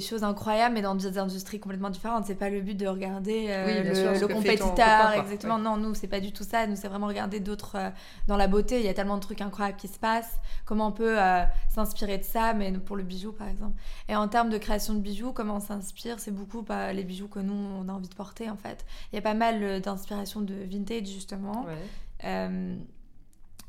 [0.00, 2.24] choses incroyables, mais dans des industries complètement différentes.
[2.26, 5.58] C'est pas le but de regarder euh, le, compétiteur, exactement.
[5.58, 6.66] Non, nous, c'est pas du tout ça.
[6.66, 7.90] Nous, c'est vraiment regarder d'autres euh,
[8.28, 8.80] dans la beauté.
[8.80, 10.40] Il y a tellement de trucs incroyables qui se passent.
[10.64, 13.76] Comment on peut euh, s'inspirer de ça, mais pour le bijou, par exemple.
[14.08, 16.20] Et en termes de création de bijoux, comment on s'inspire?
[16.20, 18.84] C'est beaucoup bah, les bijoux que nous, on a envie de porter, en fait.
[19.12, 21.66] Il y a pas mal d'inspiration de vintage, justement.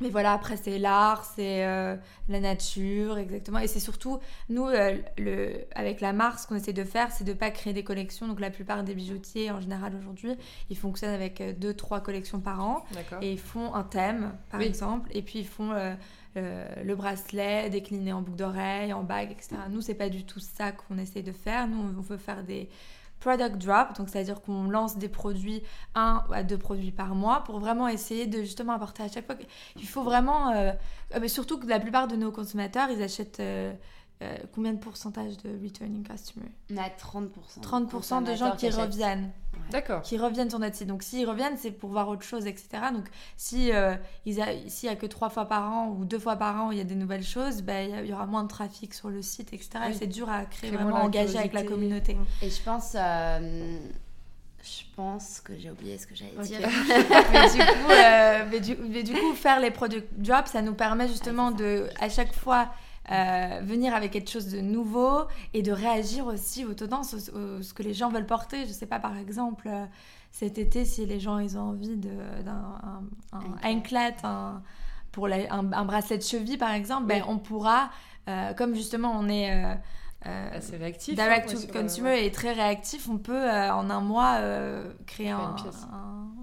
[0.04, 1.96] Mais voilà, après, c'est l'art, c'est euh,
[2.28, 3.60] la nature, exactement.
[3.60, 7.24] Et c'est surtout, nous, euh, le, avec la marque, ce qu'on essaie de faire, c'est
[7.24, 8.28] de ne pas créer des collections.
[8.28, 10.34] Donc, la plupart des bijoutiers, en général, aujourd'hui,
[10.70, 12.86] ils fonctionnent avec euh, deux, trois collections par an.
[13.22, 15.10] Et ils font un thème, par exemple.
[15.14, 15.72] Et puis, ils font
[16.36, 19.56] le bracelet décliné en boucle d'oreille, en bague, etc.
[19.70, 21.68] Nous, c'est pas du tout ça qu'on essaie de faire.
[21.70, 22.68] Nous, on veut faire des
[23.24, 25.64] product drop, donc c'est-à-dire qu'on lance des produits,
[25.96, 29.36] un à deux produits par mois, pour vraiment essayer de justement apporter à chaque fois.
[29.78, 30.72] Il faut vraiment, euh,
[31.22, 33.42] mais surtout que la plupart de nos consommateurs, ils achètent
[34.24, 37.62] euh, combien de pourcentage de returning customers On a 30%.
[37.62, 39.32] 30% de gens qui reviennent.
[39.70, 40.02] D'accord.
[40.02, 40.88] Qui reviennent sur notre site.
[40.88, 42.70] Donc s'ils reviennent, c'est pour voir autre chose, etc.
[42.94, 43.06] Donc
[43.38, 44.34] si euh, il
[44.68, 46.82] s'il y a que trois fois par an ou deux fois par an, il y
[46.82, 49.70] a des nouvelles choses, ben, il y aura moins de trafic sur le site, etc.
[49.90, 52.18] Et c'est dur à créer, vraiment engagé avec la communauté.
[52.42, 52.96] Et je pense...
[52.96, 53.78] Euh,
[54.64, 56.60] je pense que j'ai oublié ce que j'allais dire.
[57.34, 61.10] mais, du coup, mais, du, mais, du, coup, faire les product drops, ça nous permet
[61.10, 62.70] justement de, à chaque fois,
[63.12, 65.24] euh, venir avec quelque chose de nouveau
[65.54, 68.66] et de réagir aussi aux tendances, ce que les gens veulent porter.
[68.66, 69.86] Je sais pas, par exemple, euh,
[70.32, 72.80] cet été, si les gens ils ont envie d'un
[73.34, 74.62] un, anklet, un,
[75.12, 77.90] pour un, bracelet de cheville, par exemple, ben, on pourra,
[78.30, 79.52] euh, comme justement on est...
[80.24, 81.16] assez réactif.
[81.16, 83.10] Direct hein, to consumer est très réactif.
[83.10, 84.40] On peut en un mois
[85.06, 85.54] créer un,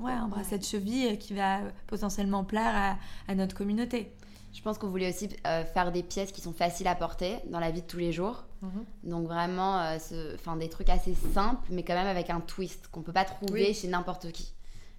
[0.01, 4.13] ouais, un bracelet de cheville qui va potentiellement plaire à, à notre communauté.
[4.53, 7.61] Je pense qu'on voulait aussi euh, faire des pièces qui sont faciles à porter dans
[7.61, 8.45] la vie de tous les jours.
[8.63, 8.85] Mhm.
[9.05, 13.03] Donc vraiment, euh, ce- des trucs assez simples, mais quand même avec un twist qu'on
[13.03, 13.75] peut pas trouver Oui.
[13.75, 14.53] chez n'importe qui.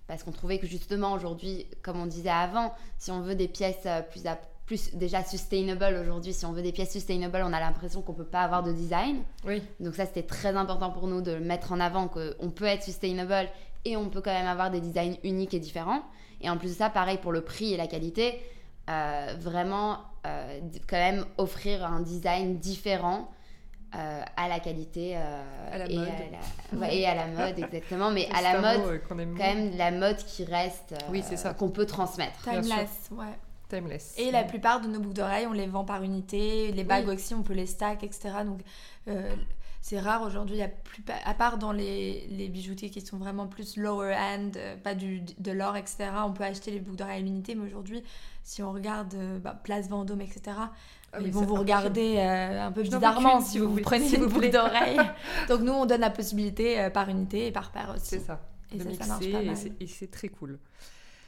[0.07, 3.83] Parce qu'on trouvait que justement aujourd'hui, comme on disait avant, si on veut des pièces
[3.85, 7.59] euh, plus, à- plus déjà sustainable aujourd'hui, si on veut des pièces sustainable, on a
[7.59, 9.21] l'impression qu'on peut pas avoir de design.
[9.45, 12.65] Oui, Donc ça, c'était très important pour nous de le mettre en avant, qu'on peut
[12.65, 13.49] être sustainable
[13.83, 16.01] et on peut quand même avoir des designs uniques et différents.
[16.39, 18.39] Et en plus de ça, pareil pour le prix et la qualité,
[18.89, 20.59] euh, vraiment euh,
[20.89, 23.29] quand même offrir un design différent
[23.95, 26.07] euh, à la qualité euh, À la et, mode.
[26.07, 29.75] À la, ouais, et à la mode, exactement, mais à la mode, aime quand même
[29.77, 31.53] la mode qui reste, euh, Oui, c'est ça.
[31.53, 32.41] qu'on peut transmettre.
[32.43, 33.25] Timeless, ouais.
[33.69, 34.13] timeless.
[34.17, 36.71] Et la plupart de nos boucles d'oreilles, on les vend par unité.
[36.71, 37.15] Les bagues Oui.
[37.15, 38.29] aussi, on peut les stack, etc.
[38.45, 38.61] Donc,
[39.09, 39.35] euh,
[39.81, 40.55] c'est rare aujourd'hui.
[40.55, 43.75] Il y a plus, pa- à part dans les, les bijoutiers qui sont vraiment plus
[43.77, 44.51] lower end,
[44.83, 46.11] pas du, de l'or, etc.
[46.25, 47.55] On peut acheter les boucles d'oreilles à l'unité.
[47.55, 48.03] Mais aujourd'hui,
[48.43, 50.41] si on regarde euh, bah, Place Vendôme, etc.,
[51.13, 54.23] Ah ils vont vous regarder euh, un peu bizarrement si vous, vous voulez, prenez une
[54.23, 54.97] vous boucle d'oreille.
[55.49, 58.05] Donc, nous, on donne la possibilité euh, par unité et par paire aussi.
[58.05, 58.41] C'est ça.
[58.73, 59.57] Et de ça, mixer, ça marche pas et mal.
[59.57, 60.57] c'est- et c'est très cool.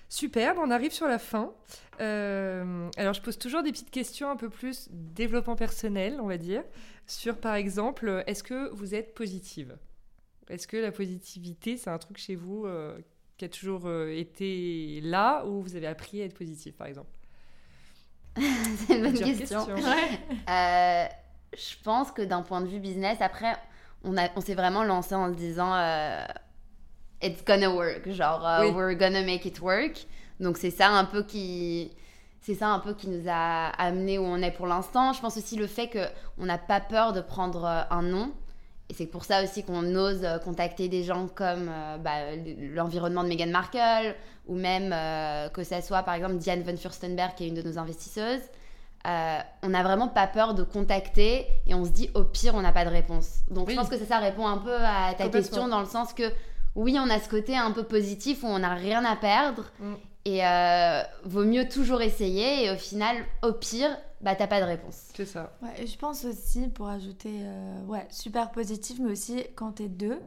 [0.09, 1.51] Super, on arrive sur la fin.
[1.99, 6.37] Euh, alors, je pose toujours des petites questions un peu plus développement personnel, on va
[6.37, 6.63] dire,
[7.07, 9.75] sur par exemple, est-ce que vous êtes positive?
[10.49, 12.97] Est-ce que la positivité, c'est un truc chez vous euh,
[13.37, 17.09] qui a toujours euh, été là ou vous avez appris à être positif, par exemple
[18.37, 19.65] C'est une bonne question.
[19.65, 19.75] question.
[20.49, 21.05] Euh,
[21.55, 23.55] je pense que d'un point de vue business, après,
[24.03, 26.25] on, a- on s'est vraiment lancé en se disant euh,
[27.21, 28.09] It's gonna work.
[28.11, 28.71] Genre, Oui.
[28.71, 30.05] we're gonna make it work.
[30.39, 31.91] Donc, c'est ça un peu qui.
[32.41, 35.13] C'est ça un peu qui nous a amené où on est pour l'instant.
[35.13, 38.33] Je pense aussi le fait qu'on n'a pas peur de prendre un nom.
[38.93, 42.35] Et c'est pour ça aussi qu'on ose euh, contacter des gens comme euh, bah,
[42.75, 44.13] l'environnement de Meghan Markle
[44.45, 47.63] ou même euh, que ça soit par exemple Diane von Furstenberg qui est une de
[47.63, 48.43] nos investisseuses.
[49.07, 52.61] Euh, on n'a vraiment pas peur de contacter et on se dit au pire on
[52.61, 53.39] n'a pas de réponse.
[53.49, 53.73] Donc Oui.
[53.73, 56.31] je pense que ça, ça répond un peu à ta question dans le sens que
[56.75, 59.93] oui on a ce côté un peu positif où on n'a rien à perdre Mm.
[60.25, 64.65] Et euh, vaut mieux toujours essayer et au final au pire bah t'as pas de
[64.65, 65.15] réponse.
[65.15, 65.53] C'est ça.
[65.61, 69.87] Ouais, et je pense aussi, pour ajouter, euh, ouais, super positif, mais aussi quand t'es
[69.87, 70.19] deux,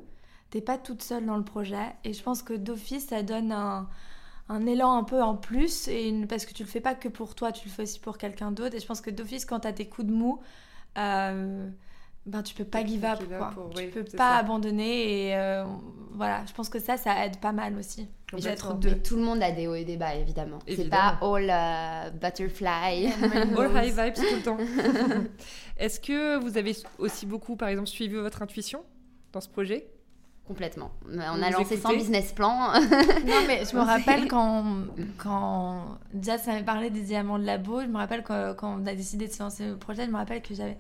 [0.50, 1.94] t'es pas toute seule dans le projet.
[2.04, 3.88] Et je pense que d'office, ça donne un,
[4.48, 7.08] un élan un peu en plus, et une- parce que tu le fais pas que
[7.08, 8.76] pour toi, tu le fais aussi pour quelqu'un d'autre.
[8.76, 10.40] Et je pense que d'office, quand t'as tes coups de mou,
[10.98, 11.68] euh,
[12.26, 13.50] ben tu peux pas give up, quoi.
[13.54, 14.36] pour- tu oui, peux pas ça.
[14.38, 15.64] abandonner, et euh,
[16.12, 18.08] voilà, je pense que ça, ça aide pas mal aussi.
[18.28, 20.58] Tout le monde a des hauts et des bas évidemment.
[20.66, 21.16] C'est Évidemment.
[21.20, 23.06] pas all euh, butterfly.
[23.56, 24.58] All high vibes tout le temps.
[25.76, 28.82] Est-ce que vous avez aussi beaucoup, par exemple, suivi votre intuition
[29.32, 29.86] dans ce projet?
[30.46, 30.90] Complètement.
[31.08, 32.72] On Vous a lancé sans business plan.
[32.80, 34.64] Non, mais je me rappelle quand,
[35.18, 38.94] quand Jazz m'avait parlé des diamants de labo, je me rappelle quand, quand on a
[38.94, 40.78] décidé de se lancer le projet, je me rappelle que j'avais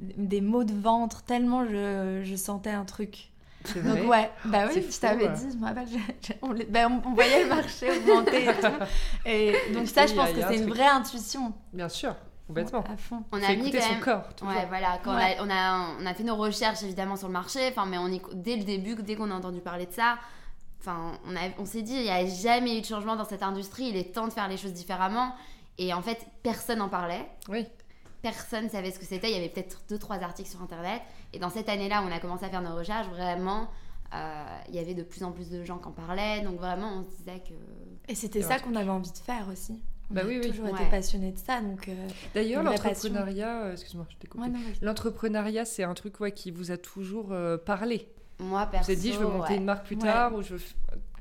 [0.00, 3.30] des maux de ventre tellement je, je sentais un truc.
[3.74, 5.34] Donc vrai ouais, bah oui, je t'avais ouais.
[5.34, 8.44] dit, je me rappelle, je- je- on, les- bah, on- on voyait le marché augmenter
[8.44, 8.84] et tout.
[9.24, 11.52] Et donc ça, je a- pense que un c'est une vraie intuition.
[11.72, 12.14] Bien sûr,
[12.46, 12.84] complètement.
[12.92, 13.22] À fond.
[13.32, 14.00] On a mis quand son même.
[14.00, 14.34] corps.
[14.34, 14.54] toujours.
[14.54, 15.36] Ouais, voilà, quand Ouais.
[15.40, 17.98] on, a, on, a, on a fait nos recherches évidemment sur le marché, enfin, mais
[17.98, 20.16] on y- dès le début, dès qu'on a entendu parler de ça,
[20.80, 23.42] enfin, on, a- on s'est dit, il n'y a jamais eu de changement dans cette
[23.42, 25.34] industrie, il est temps de faire les choses différemment.
[25.78, 27.66] Et en fait, personne n'en parlait, Oui,
[28.22, 31.00] personne savait ce que c'était, il y avait peut-être deux, trois articles sur Internet.
[31.32, 33.68] Et dans cette année-là, où on a commencé à faire nos recherches, vraiment,
[34.14, 36.92] euh, il y avait de plus en plus de gens qui en parlaient, donc vraiment,
[36.98, 37.54] on se disait que...
[38.10, 39.80] Et c'était ça qu'on avait envie de faire aussi.
[40.10, 40.50] On Bah a oui, oui.
[40.50, 40.90] toujours été Ouais.
[40.90, 41.88] passionnés de ça, donc...
[41.88, 42.84] euh, D'ailleurs, passion.
[42.84, 44.44] l'entrepreneuriat, euh, excuse-moi, je t'ai coupé.
[44.44, 44.84] ouais, non, vas-y.
[44.84, 48.08] L'entrepreneuriat, c'est un truc ouais, qui vous a toujours euh, parlé.
[48.38, 49.56] Moi, perso, êtes dit, je veux monter ouais.
[49.56, 50.02] une marque plus Ouais.
[50.02, 50.60] tard ou je veux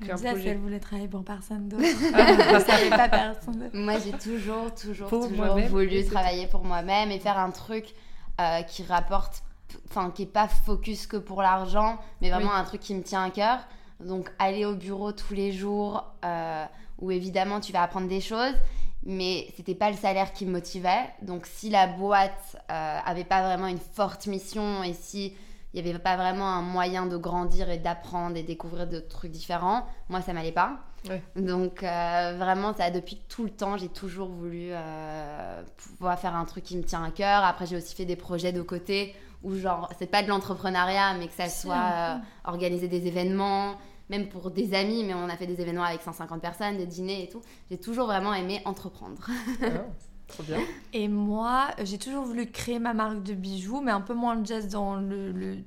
[0.02, 0.50] créer un projet.
[0.50, 1.84] elle voulait travailler pour personne d'autre.
[2.14, 3.72] Ah, pas personne d'autre.
[3.76, 7.94] Moi, j'ai toujours, toujours, Pour toujours voulu travailler pour moi-même et faire un truc
[8.42, 9.44] euh, qui rapporte,
[9.90, 12.58] enfin, qui est pas focus que pour l'argent, mais vraiment Oui.
[12.60, 13.60] un truc qui me tient à cœur.
[14.02, 16.66] Donc, aller au bureau tous les jours, euh,
[17.00, 18.56] où évidemment tu vas apprendre des choses,
[19.04, 21.06] mais c'était pas le salaire qui me motivait.
[21.22, 25.34] Donc, si la boîte euh, avait pas vraiment une forte mission et si
[25.76, 29.32] il n'y avait pas vraiment un moyen de grandir et d'apprendre et découvrir de trucs
[29.32, 30.80] différents, moi ça m'allait pas.
[31.10, 31.22] Ouais.
[31.36, 35.62] Donc euh, vraiment, ça depuis tout le temps, j'ai toujours voulu euh,
[35.98, 37.44] pouvoir faire un truc qui me tient à cœur.
[37.44, 39.14] Après, j'ai aussi fait des projets de côté
[39.44, 42.16] où genre, c'est pas de l'entrepreneuriat, mais que ça soit euh,
[42.46, 43.76] organiser des événements,
[44.10, 47.24] même pour des amis, mais on a fait des événements avec 150 personnes, des dîners
[47.24, 47.42] et tout.
[47.70, 49.28] J'ai toujours vraiment aimé entreprendre.
[49.62, 49.66] Ah,
[50.28, 50.60] trop bien.
[50.94, 54.46] Et moi, j'ai toujours voulu créer ma marque de bijoux, mais un peu moins de
[54.46, 55.58] jazz dans le, le-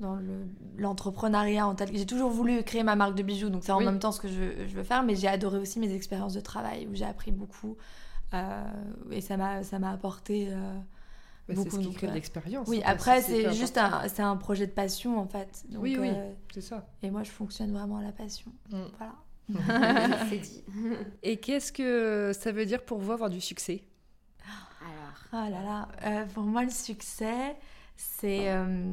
[0.00, 0.46] dans le-
[0.76, 1.88] l'entrepreneuriat en tel.
[1.96, 3.84] J'ai toujours voulu créer ma marque de bijoux, donc c'est en Oui.
[3.84, 6.40] même temps ce que je, je veux faire, mais j'ai adoré aussi mes expériences de
[6.40, 7.76] travail où j'ai appris beaucoup.
[9.12, 10.48] et ça m'a apporté
[11.46, 12.66] bah, c'est ce qui crée de l'expérience.
[12.68, 15.64] Oui, après, c'est juste un, c'est un projet de passion, en fait.
[15.76, 16.86] oui, oui, euh, c'est ça.
[17.02, 18.50] Et moi, je fonctionne vraiment à la passion.
[18.70, 18.78] Mm.
[18.98, 19.12] Voilà.
[20.30, 20.64] c'est dit.
[21.22, 23.84] Et qu'est-ce que ça veut dire pour vous avoir du succès?
[24.80, 25.46] Alors.
[25.46, 25.88] Oh là là.
[26.04, 27.56] Euh, pour moi, le succès,
[27.96, 28.92] c'est, euh,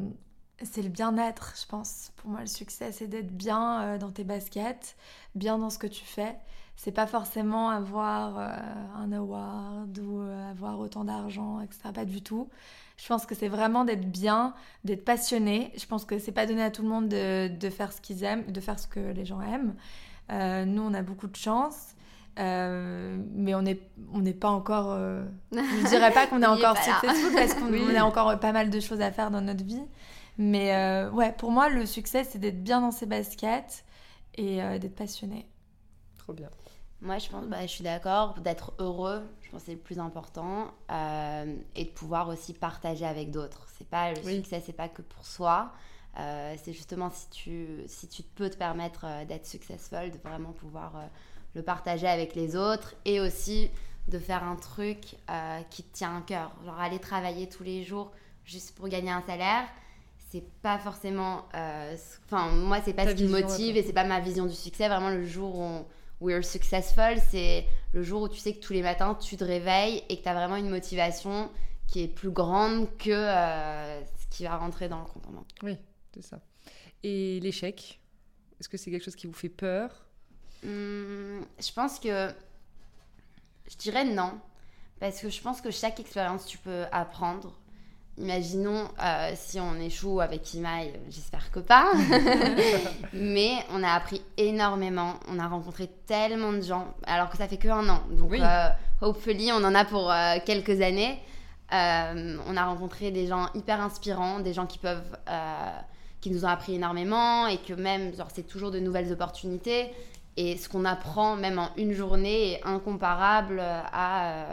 [0.63, 2.11] c'est le bien-être, je pense.
[2.17, 4.95] Pour moi, le succès, c'est d'être bien dans tes baskets,
[5.35, 6.35] bien dans ce que tu fais
[6.83, 8.49] c'est pas forcément avoir euh,
[8.97, 11.89] un award ou euh, avoir autant d'argent, etc.
[11.93, 12.49] Pas du tout.
[12.97, 15.71] Je pense que c'est vraiment d'être bien, d'être passionné.
[15.77, 18.51] Je pense que c'est pas donné à tout le monde de, faire ce qu'ils aiment,
[18.51, 19.75] de faire ce que les gens aiment.
[20.31, 21.95] Euh, nous, on a beaucoup de chance.
[22.37, 23.79] mais on n'est
[24.13, 24.97] on n'est pas encore
[25.51, 29.01] je dirais pas qu'on est encore successful parce qu'on a encore pas mal de choses
[29.01, 29.83] à faire dans notre vie
[30.37, 30.71] mais
[31.11, 33.83] ouais pour moi le succès c'est d'être bien dans ses baskets
[34.35, 35.45] et d'être passionné
[36.17, 36.49] trop bien
[37.01, 39.97] moi, je pense, bah, je suis d'accord, d'être heureux, je pense que c'est le plus
[39.97, 43.65] important, euh, et de pouvoir aussi partager avec d'autres.
[43.75, 45.71] C'est pas le succès, c'est pas que pour soi.
[46.17, 50.51] Euh, c'est justement si tu, si tu peux te permettre euh, d'être successful, de vraiment
[50.51, 50.93] pouvoir
[51.55, 53.69] le partager avec les autres, et aussi
[54.07, 55.15] de faire un truc
[55.69, 56.51] qui te tient à cœur.
[56.65, 58.11] Genre aller travailler tous les jours
[58.45, 59.67] juste pour gagner un salaire,
[60.29, 61.45] c'est pas forcément.
[62.25, 64.87] Enfin, moi, c'est pas ce qui me motive, et c'est pas ma vision du succès.
[64.87, 65.85] Vraiment, le jour où on
[66.21, 70.03] We're Successful, c'est le jour où tu sais que tous les matins tu te réveilles
[70.07, 71.49] et que tu as vraiment une motivation
[71.87, 75.49] qui est plus grande que euh, ce qui va rentrer dans le compte en banque.
[75.63, 75.77] Oui,
[76.13, 76.39] c'est ça.
[77.03, 77.99] Et l'échec,
[78.59, 80.05] est-ce que c'est quelque chose qui vous fait peur?
[80.63, 82.29] Hum, Je pense que.
[83.69, 84.39] Je dirais non.
[84.99, 87.57] Parce que je pense que chaque expérience, tu peux apprendre.
[88.17, 91.91] Imaginons euh, si on échoue avec Imaï, j'espère que pas.
[93.13, 95.15] Mais on a appris énormément.
[95.27, 98.03] On a rencontré tellement de gens, alors que ça fait que un an.
[98.11, 98.67] Donc, euh,
[99.01, 101.17] hopefully, on en a pour euh, quelques années.
[101.71, 105.17] on a rencontré des gens hyper inspirants, des gens qui peuvent,
[106.21, 109.91] qui nous ont appris énormément et que même, genre, c'est toujours de nouvelles opportunités.
[110.37, 114.45] Et ce qu'on apprend, même en une journée, est incomparable à,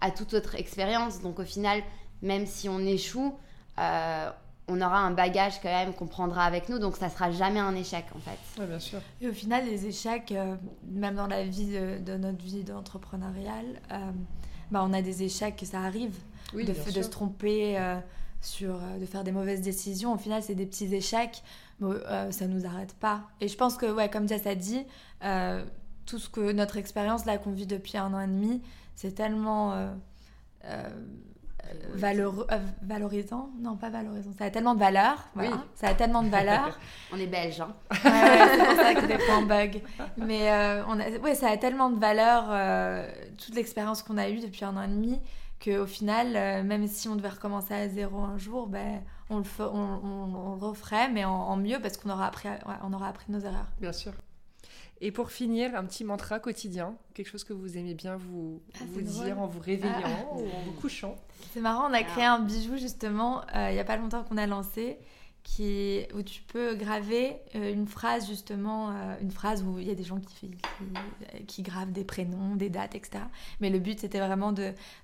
[0.00, 1.22] à toute autre expérience.
[1.22, 1.82] Donc, au final,
[2.22, 3.34] même si on échoue,
[3.78, 4.30] euh,
[4.68, 7.74] on aura un bagage quand même qu'on prendra avec nous, donc ça sera jamais un
[7.74, 8.38] échec en fait.
[8.60, 9.00] Oui, bien sûr.
[9.20, 14.10] Et au final, les échecs, euh, même dans la vie de, notre vie d'entrepreneuriale, euh,
[14.70, 16.14] bah, on a des échecs, ça arrive,
[16.52, 17.78] de, de, se tromper,
[18.40, 20.12] sur, de faire des mauvaises décisions.
[20.12, 21.42] Au final, c'est des petits échecs,
[21.80, 21.96] mais
[22.30, 23.22] ça nous arrête pas.
[23.40, 24.84] Et je pense que, ouais, comme Jess a dit,
[26.06, 28.62] tout ce que notre expérience là qu'on vit depuis un an et demi,
[28.94, 29.92] c'est tellement
[31.94, 34.30] Valeur, euh, valorisant Non, pas valorisant.
[34.38, 35.28] Ça a tellement de valeur.
[35.36, 35.48] Oui.
[35.74, 36.78] Ça a tellement de valeur.
[37.12, 37.74] on est belge, hein.
[37.90, 39.82] c'est pour ça que des fois on bug.
[40.16, 44.28] Mais euh, on a, ouais, ça a tellement de valeur, euh, toute l'expérience qu'on a
[44.28, 45.20] eue depuis un an et demi,
[45.62, 50.56] qu'au final, même si on devait recommencer à zéro un jour, ben, on, le on,
[50.56, 52.48] le referait, mais en, mieux parce qu'on aura, appris,
[52.82, 53.68] on aura appris nos erreurs.
[53.80, 54.12] Bien sûr.
[55.00, 58.84] Et pour finir, un petit mantra quotidien, quelque chose que vous aimez bien vous, ah,
[58.92, 60.34] vous dire en vous réveillant ah.
[60.34, 61.14] ou en vous couchant.
[61.52, 64.46] C'est marrant, on a créé un bijou justement il n'y a pas longtemps qu'on a
[64.46, 64.98] lancé
[65.48, 69.90] qui, où tu peux graver euh, une phrase justement, euh, une phrase où il y
[69.90, 70.50] a des gens qui,
[71.46, 73.24] qui, gravent des prénoms, des dates, etc.
[73.60, 74.52] Mais le but c'était vraiment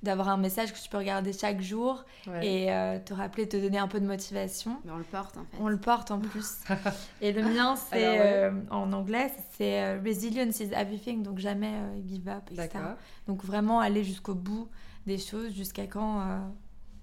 [0.03, 2.05] d'avoir un message que tu peux regarder chaque jour
[2.43, 4.77] et euh, te rappeler, te donner un peu de motivation.
[4.85, 5.57] Mais on le porte en fait.
[5.61, 6.59] On le porte en plus.
[7.23, 11.73] et le mien c'est en anglais, c'est Resilience is everything, donc jamais
[12.07, 12.85] give up, etc.
[13.27, 14.69] Donc vraiment aller jusqu'au bout
[15.07, 16.23] des choses, jusqu'à quand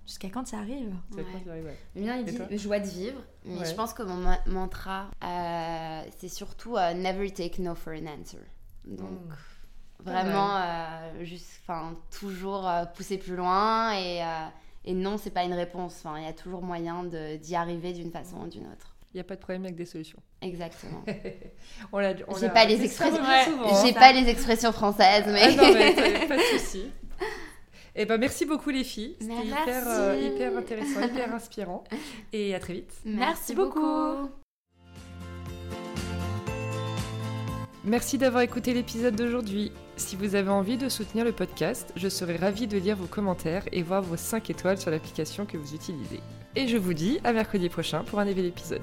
[0.05, 0.93] jusqu'à quand ça arrive.
[1.15, 1.25] Ouais.
[1.95, 3.21] Le mien, il dit joie de vivre.
[3.45, 8.07] Mais je pense que mon mantra, euh, c'est surtout euh, never take no for an
[8.07, 8.39] answer.
[8.85, 10.03] Donc, hmm.
[10.03, 14.21] vraiment, euh, juste, enfin, toujours pousser plus loin et,
[14.85, 16.01] et non, c'est pas une réponse.
[16.03, 18.95] Enfin, il y a toujours moyen d'y arriver d'une façon ou d'une autre.
[19.13, 20.19] Il n'y a pas de problème avec des solutions.
[20.41, 21.03] Exactement.
[21.91, 23.21] on J'ai pas les expressions.
[23.83, 25.41] J'ai pas les expressions françaises, mais.
[25.43, 25.93] Ah non, mais
[26.27, 26.91] pas de souci.
[27.95, 29.15] Eh ben, merci beaucoup les filles.
[29.19, 31.83] C'était hyper, euh, hyper intéressant, hyper inspirant.
[32.31, 32.93] Et à très vite.
[33.03, 34.29] Merci, beaucoup.
[37.83, 39.71] Merci d'avoir écouté l'épisode d'aujourd'hui.
[39.97, 43.63] Si vous avez envie de soutenir le podcast, je serai ravie de lire vos commentaires
[43.71, 46.19] et voir vos 5 étoiles sur l'application que vous utilisez.
[46.55, 48.81] Et je vous dis à mercredi prochain pour un nouvel épisode.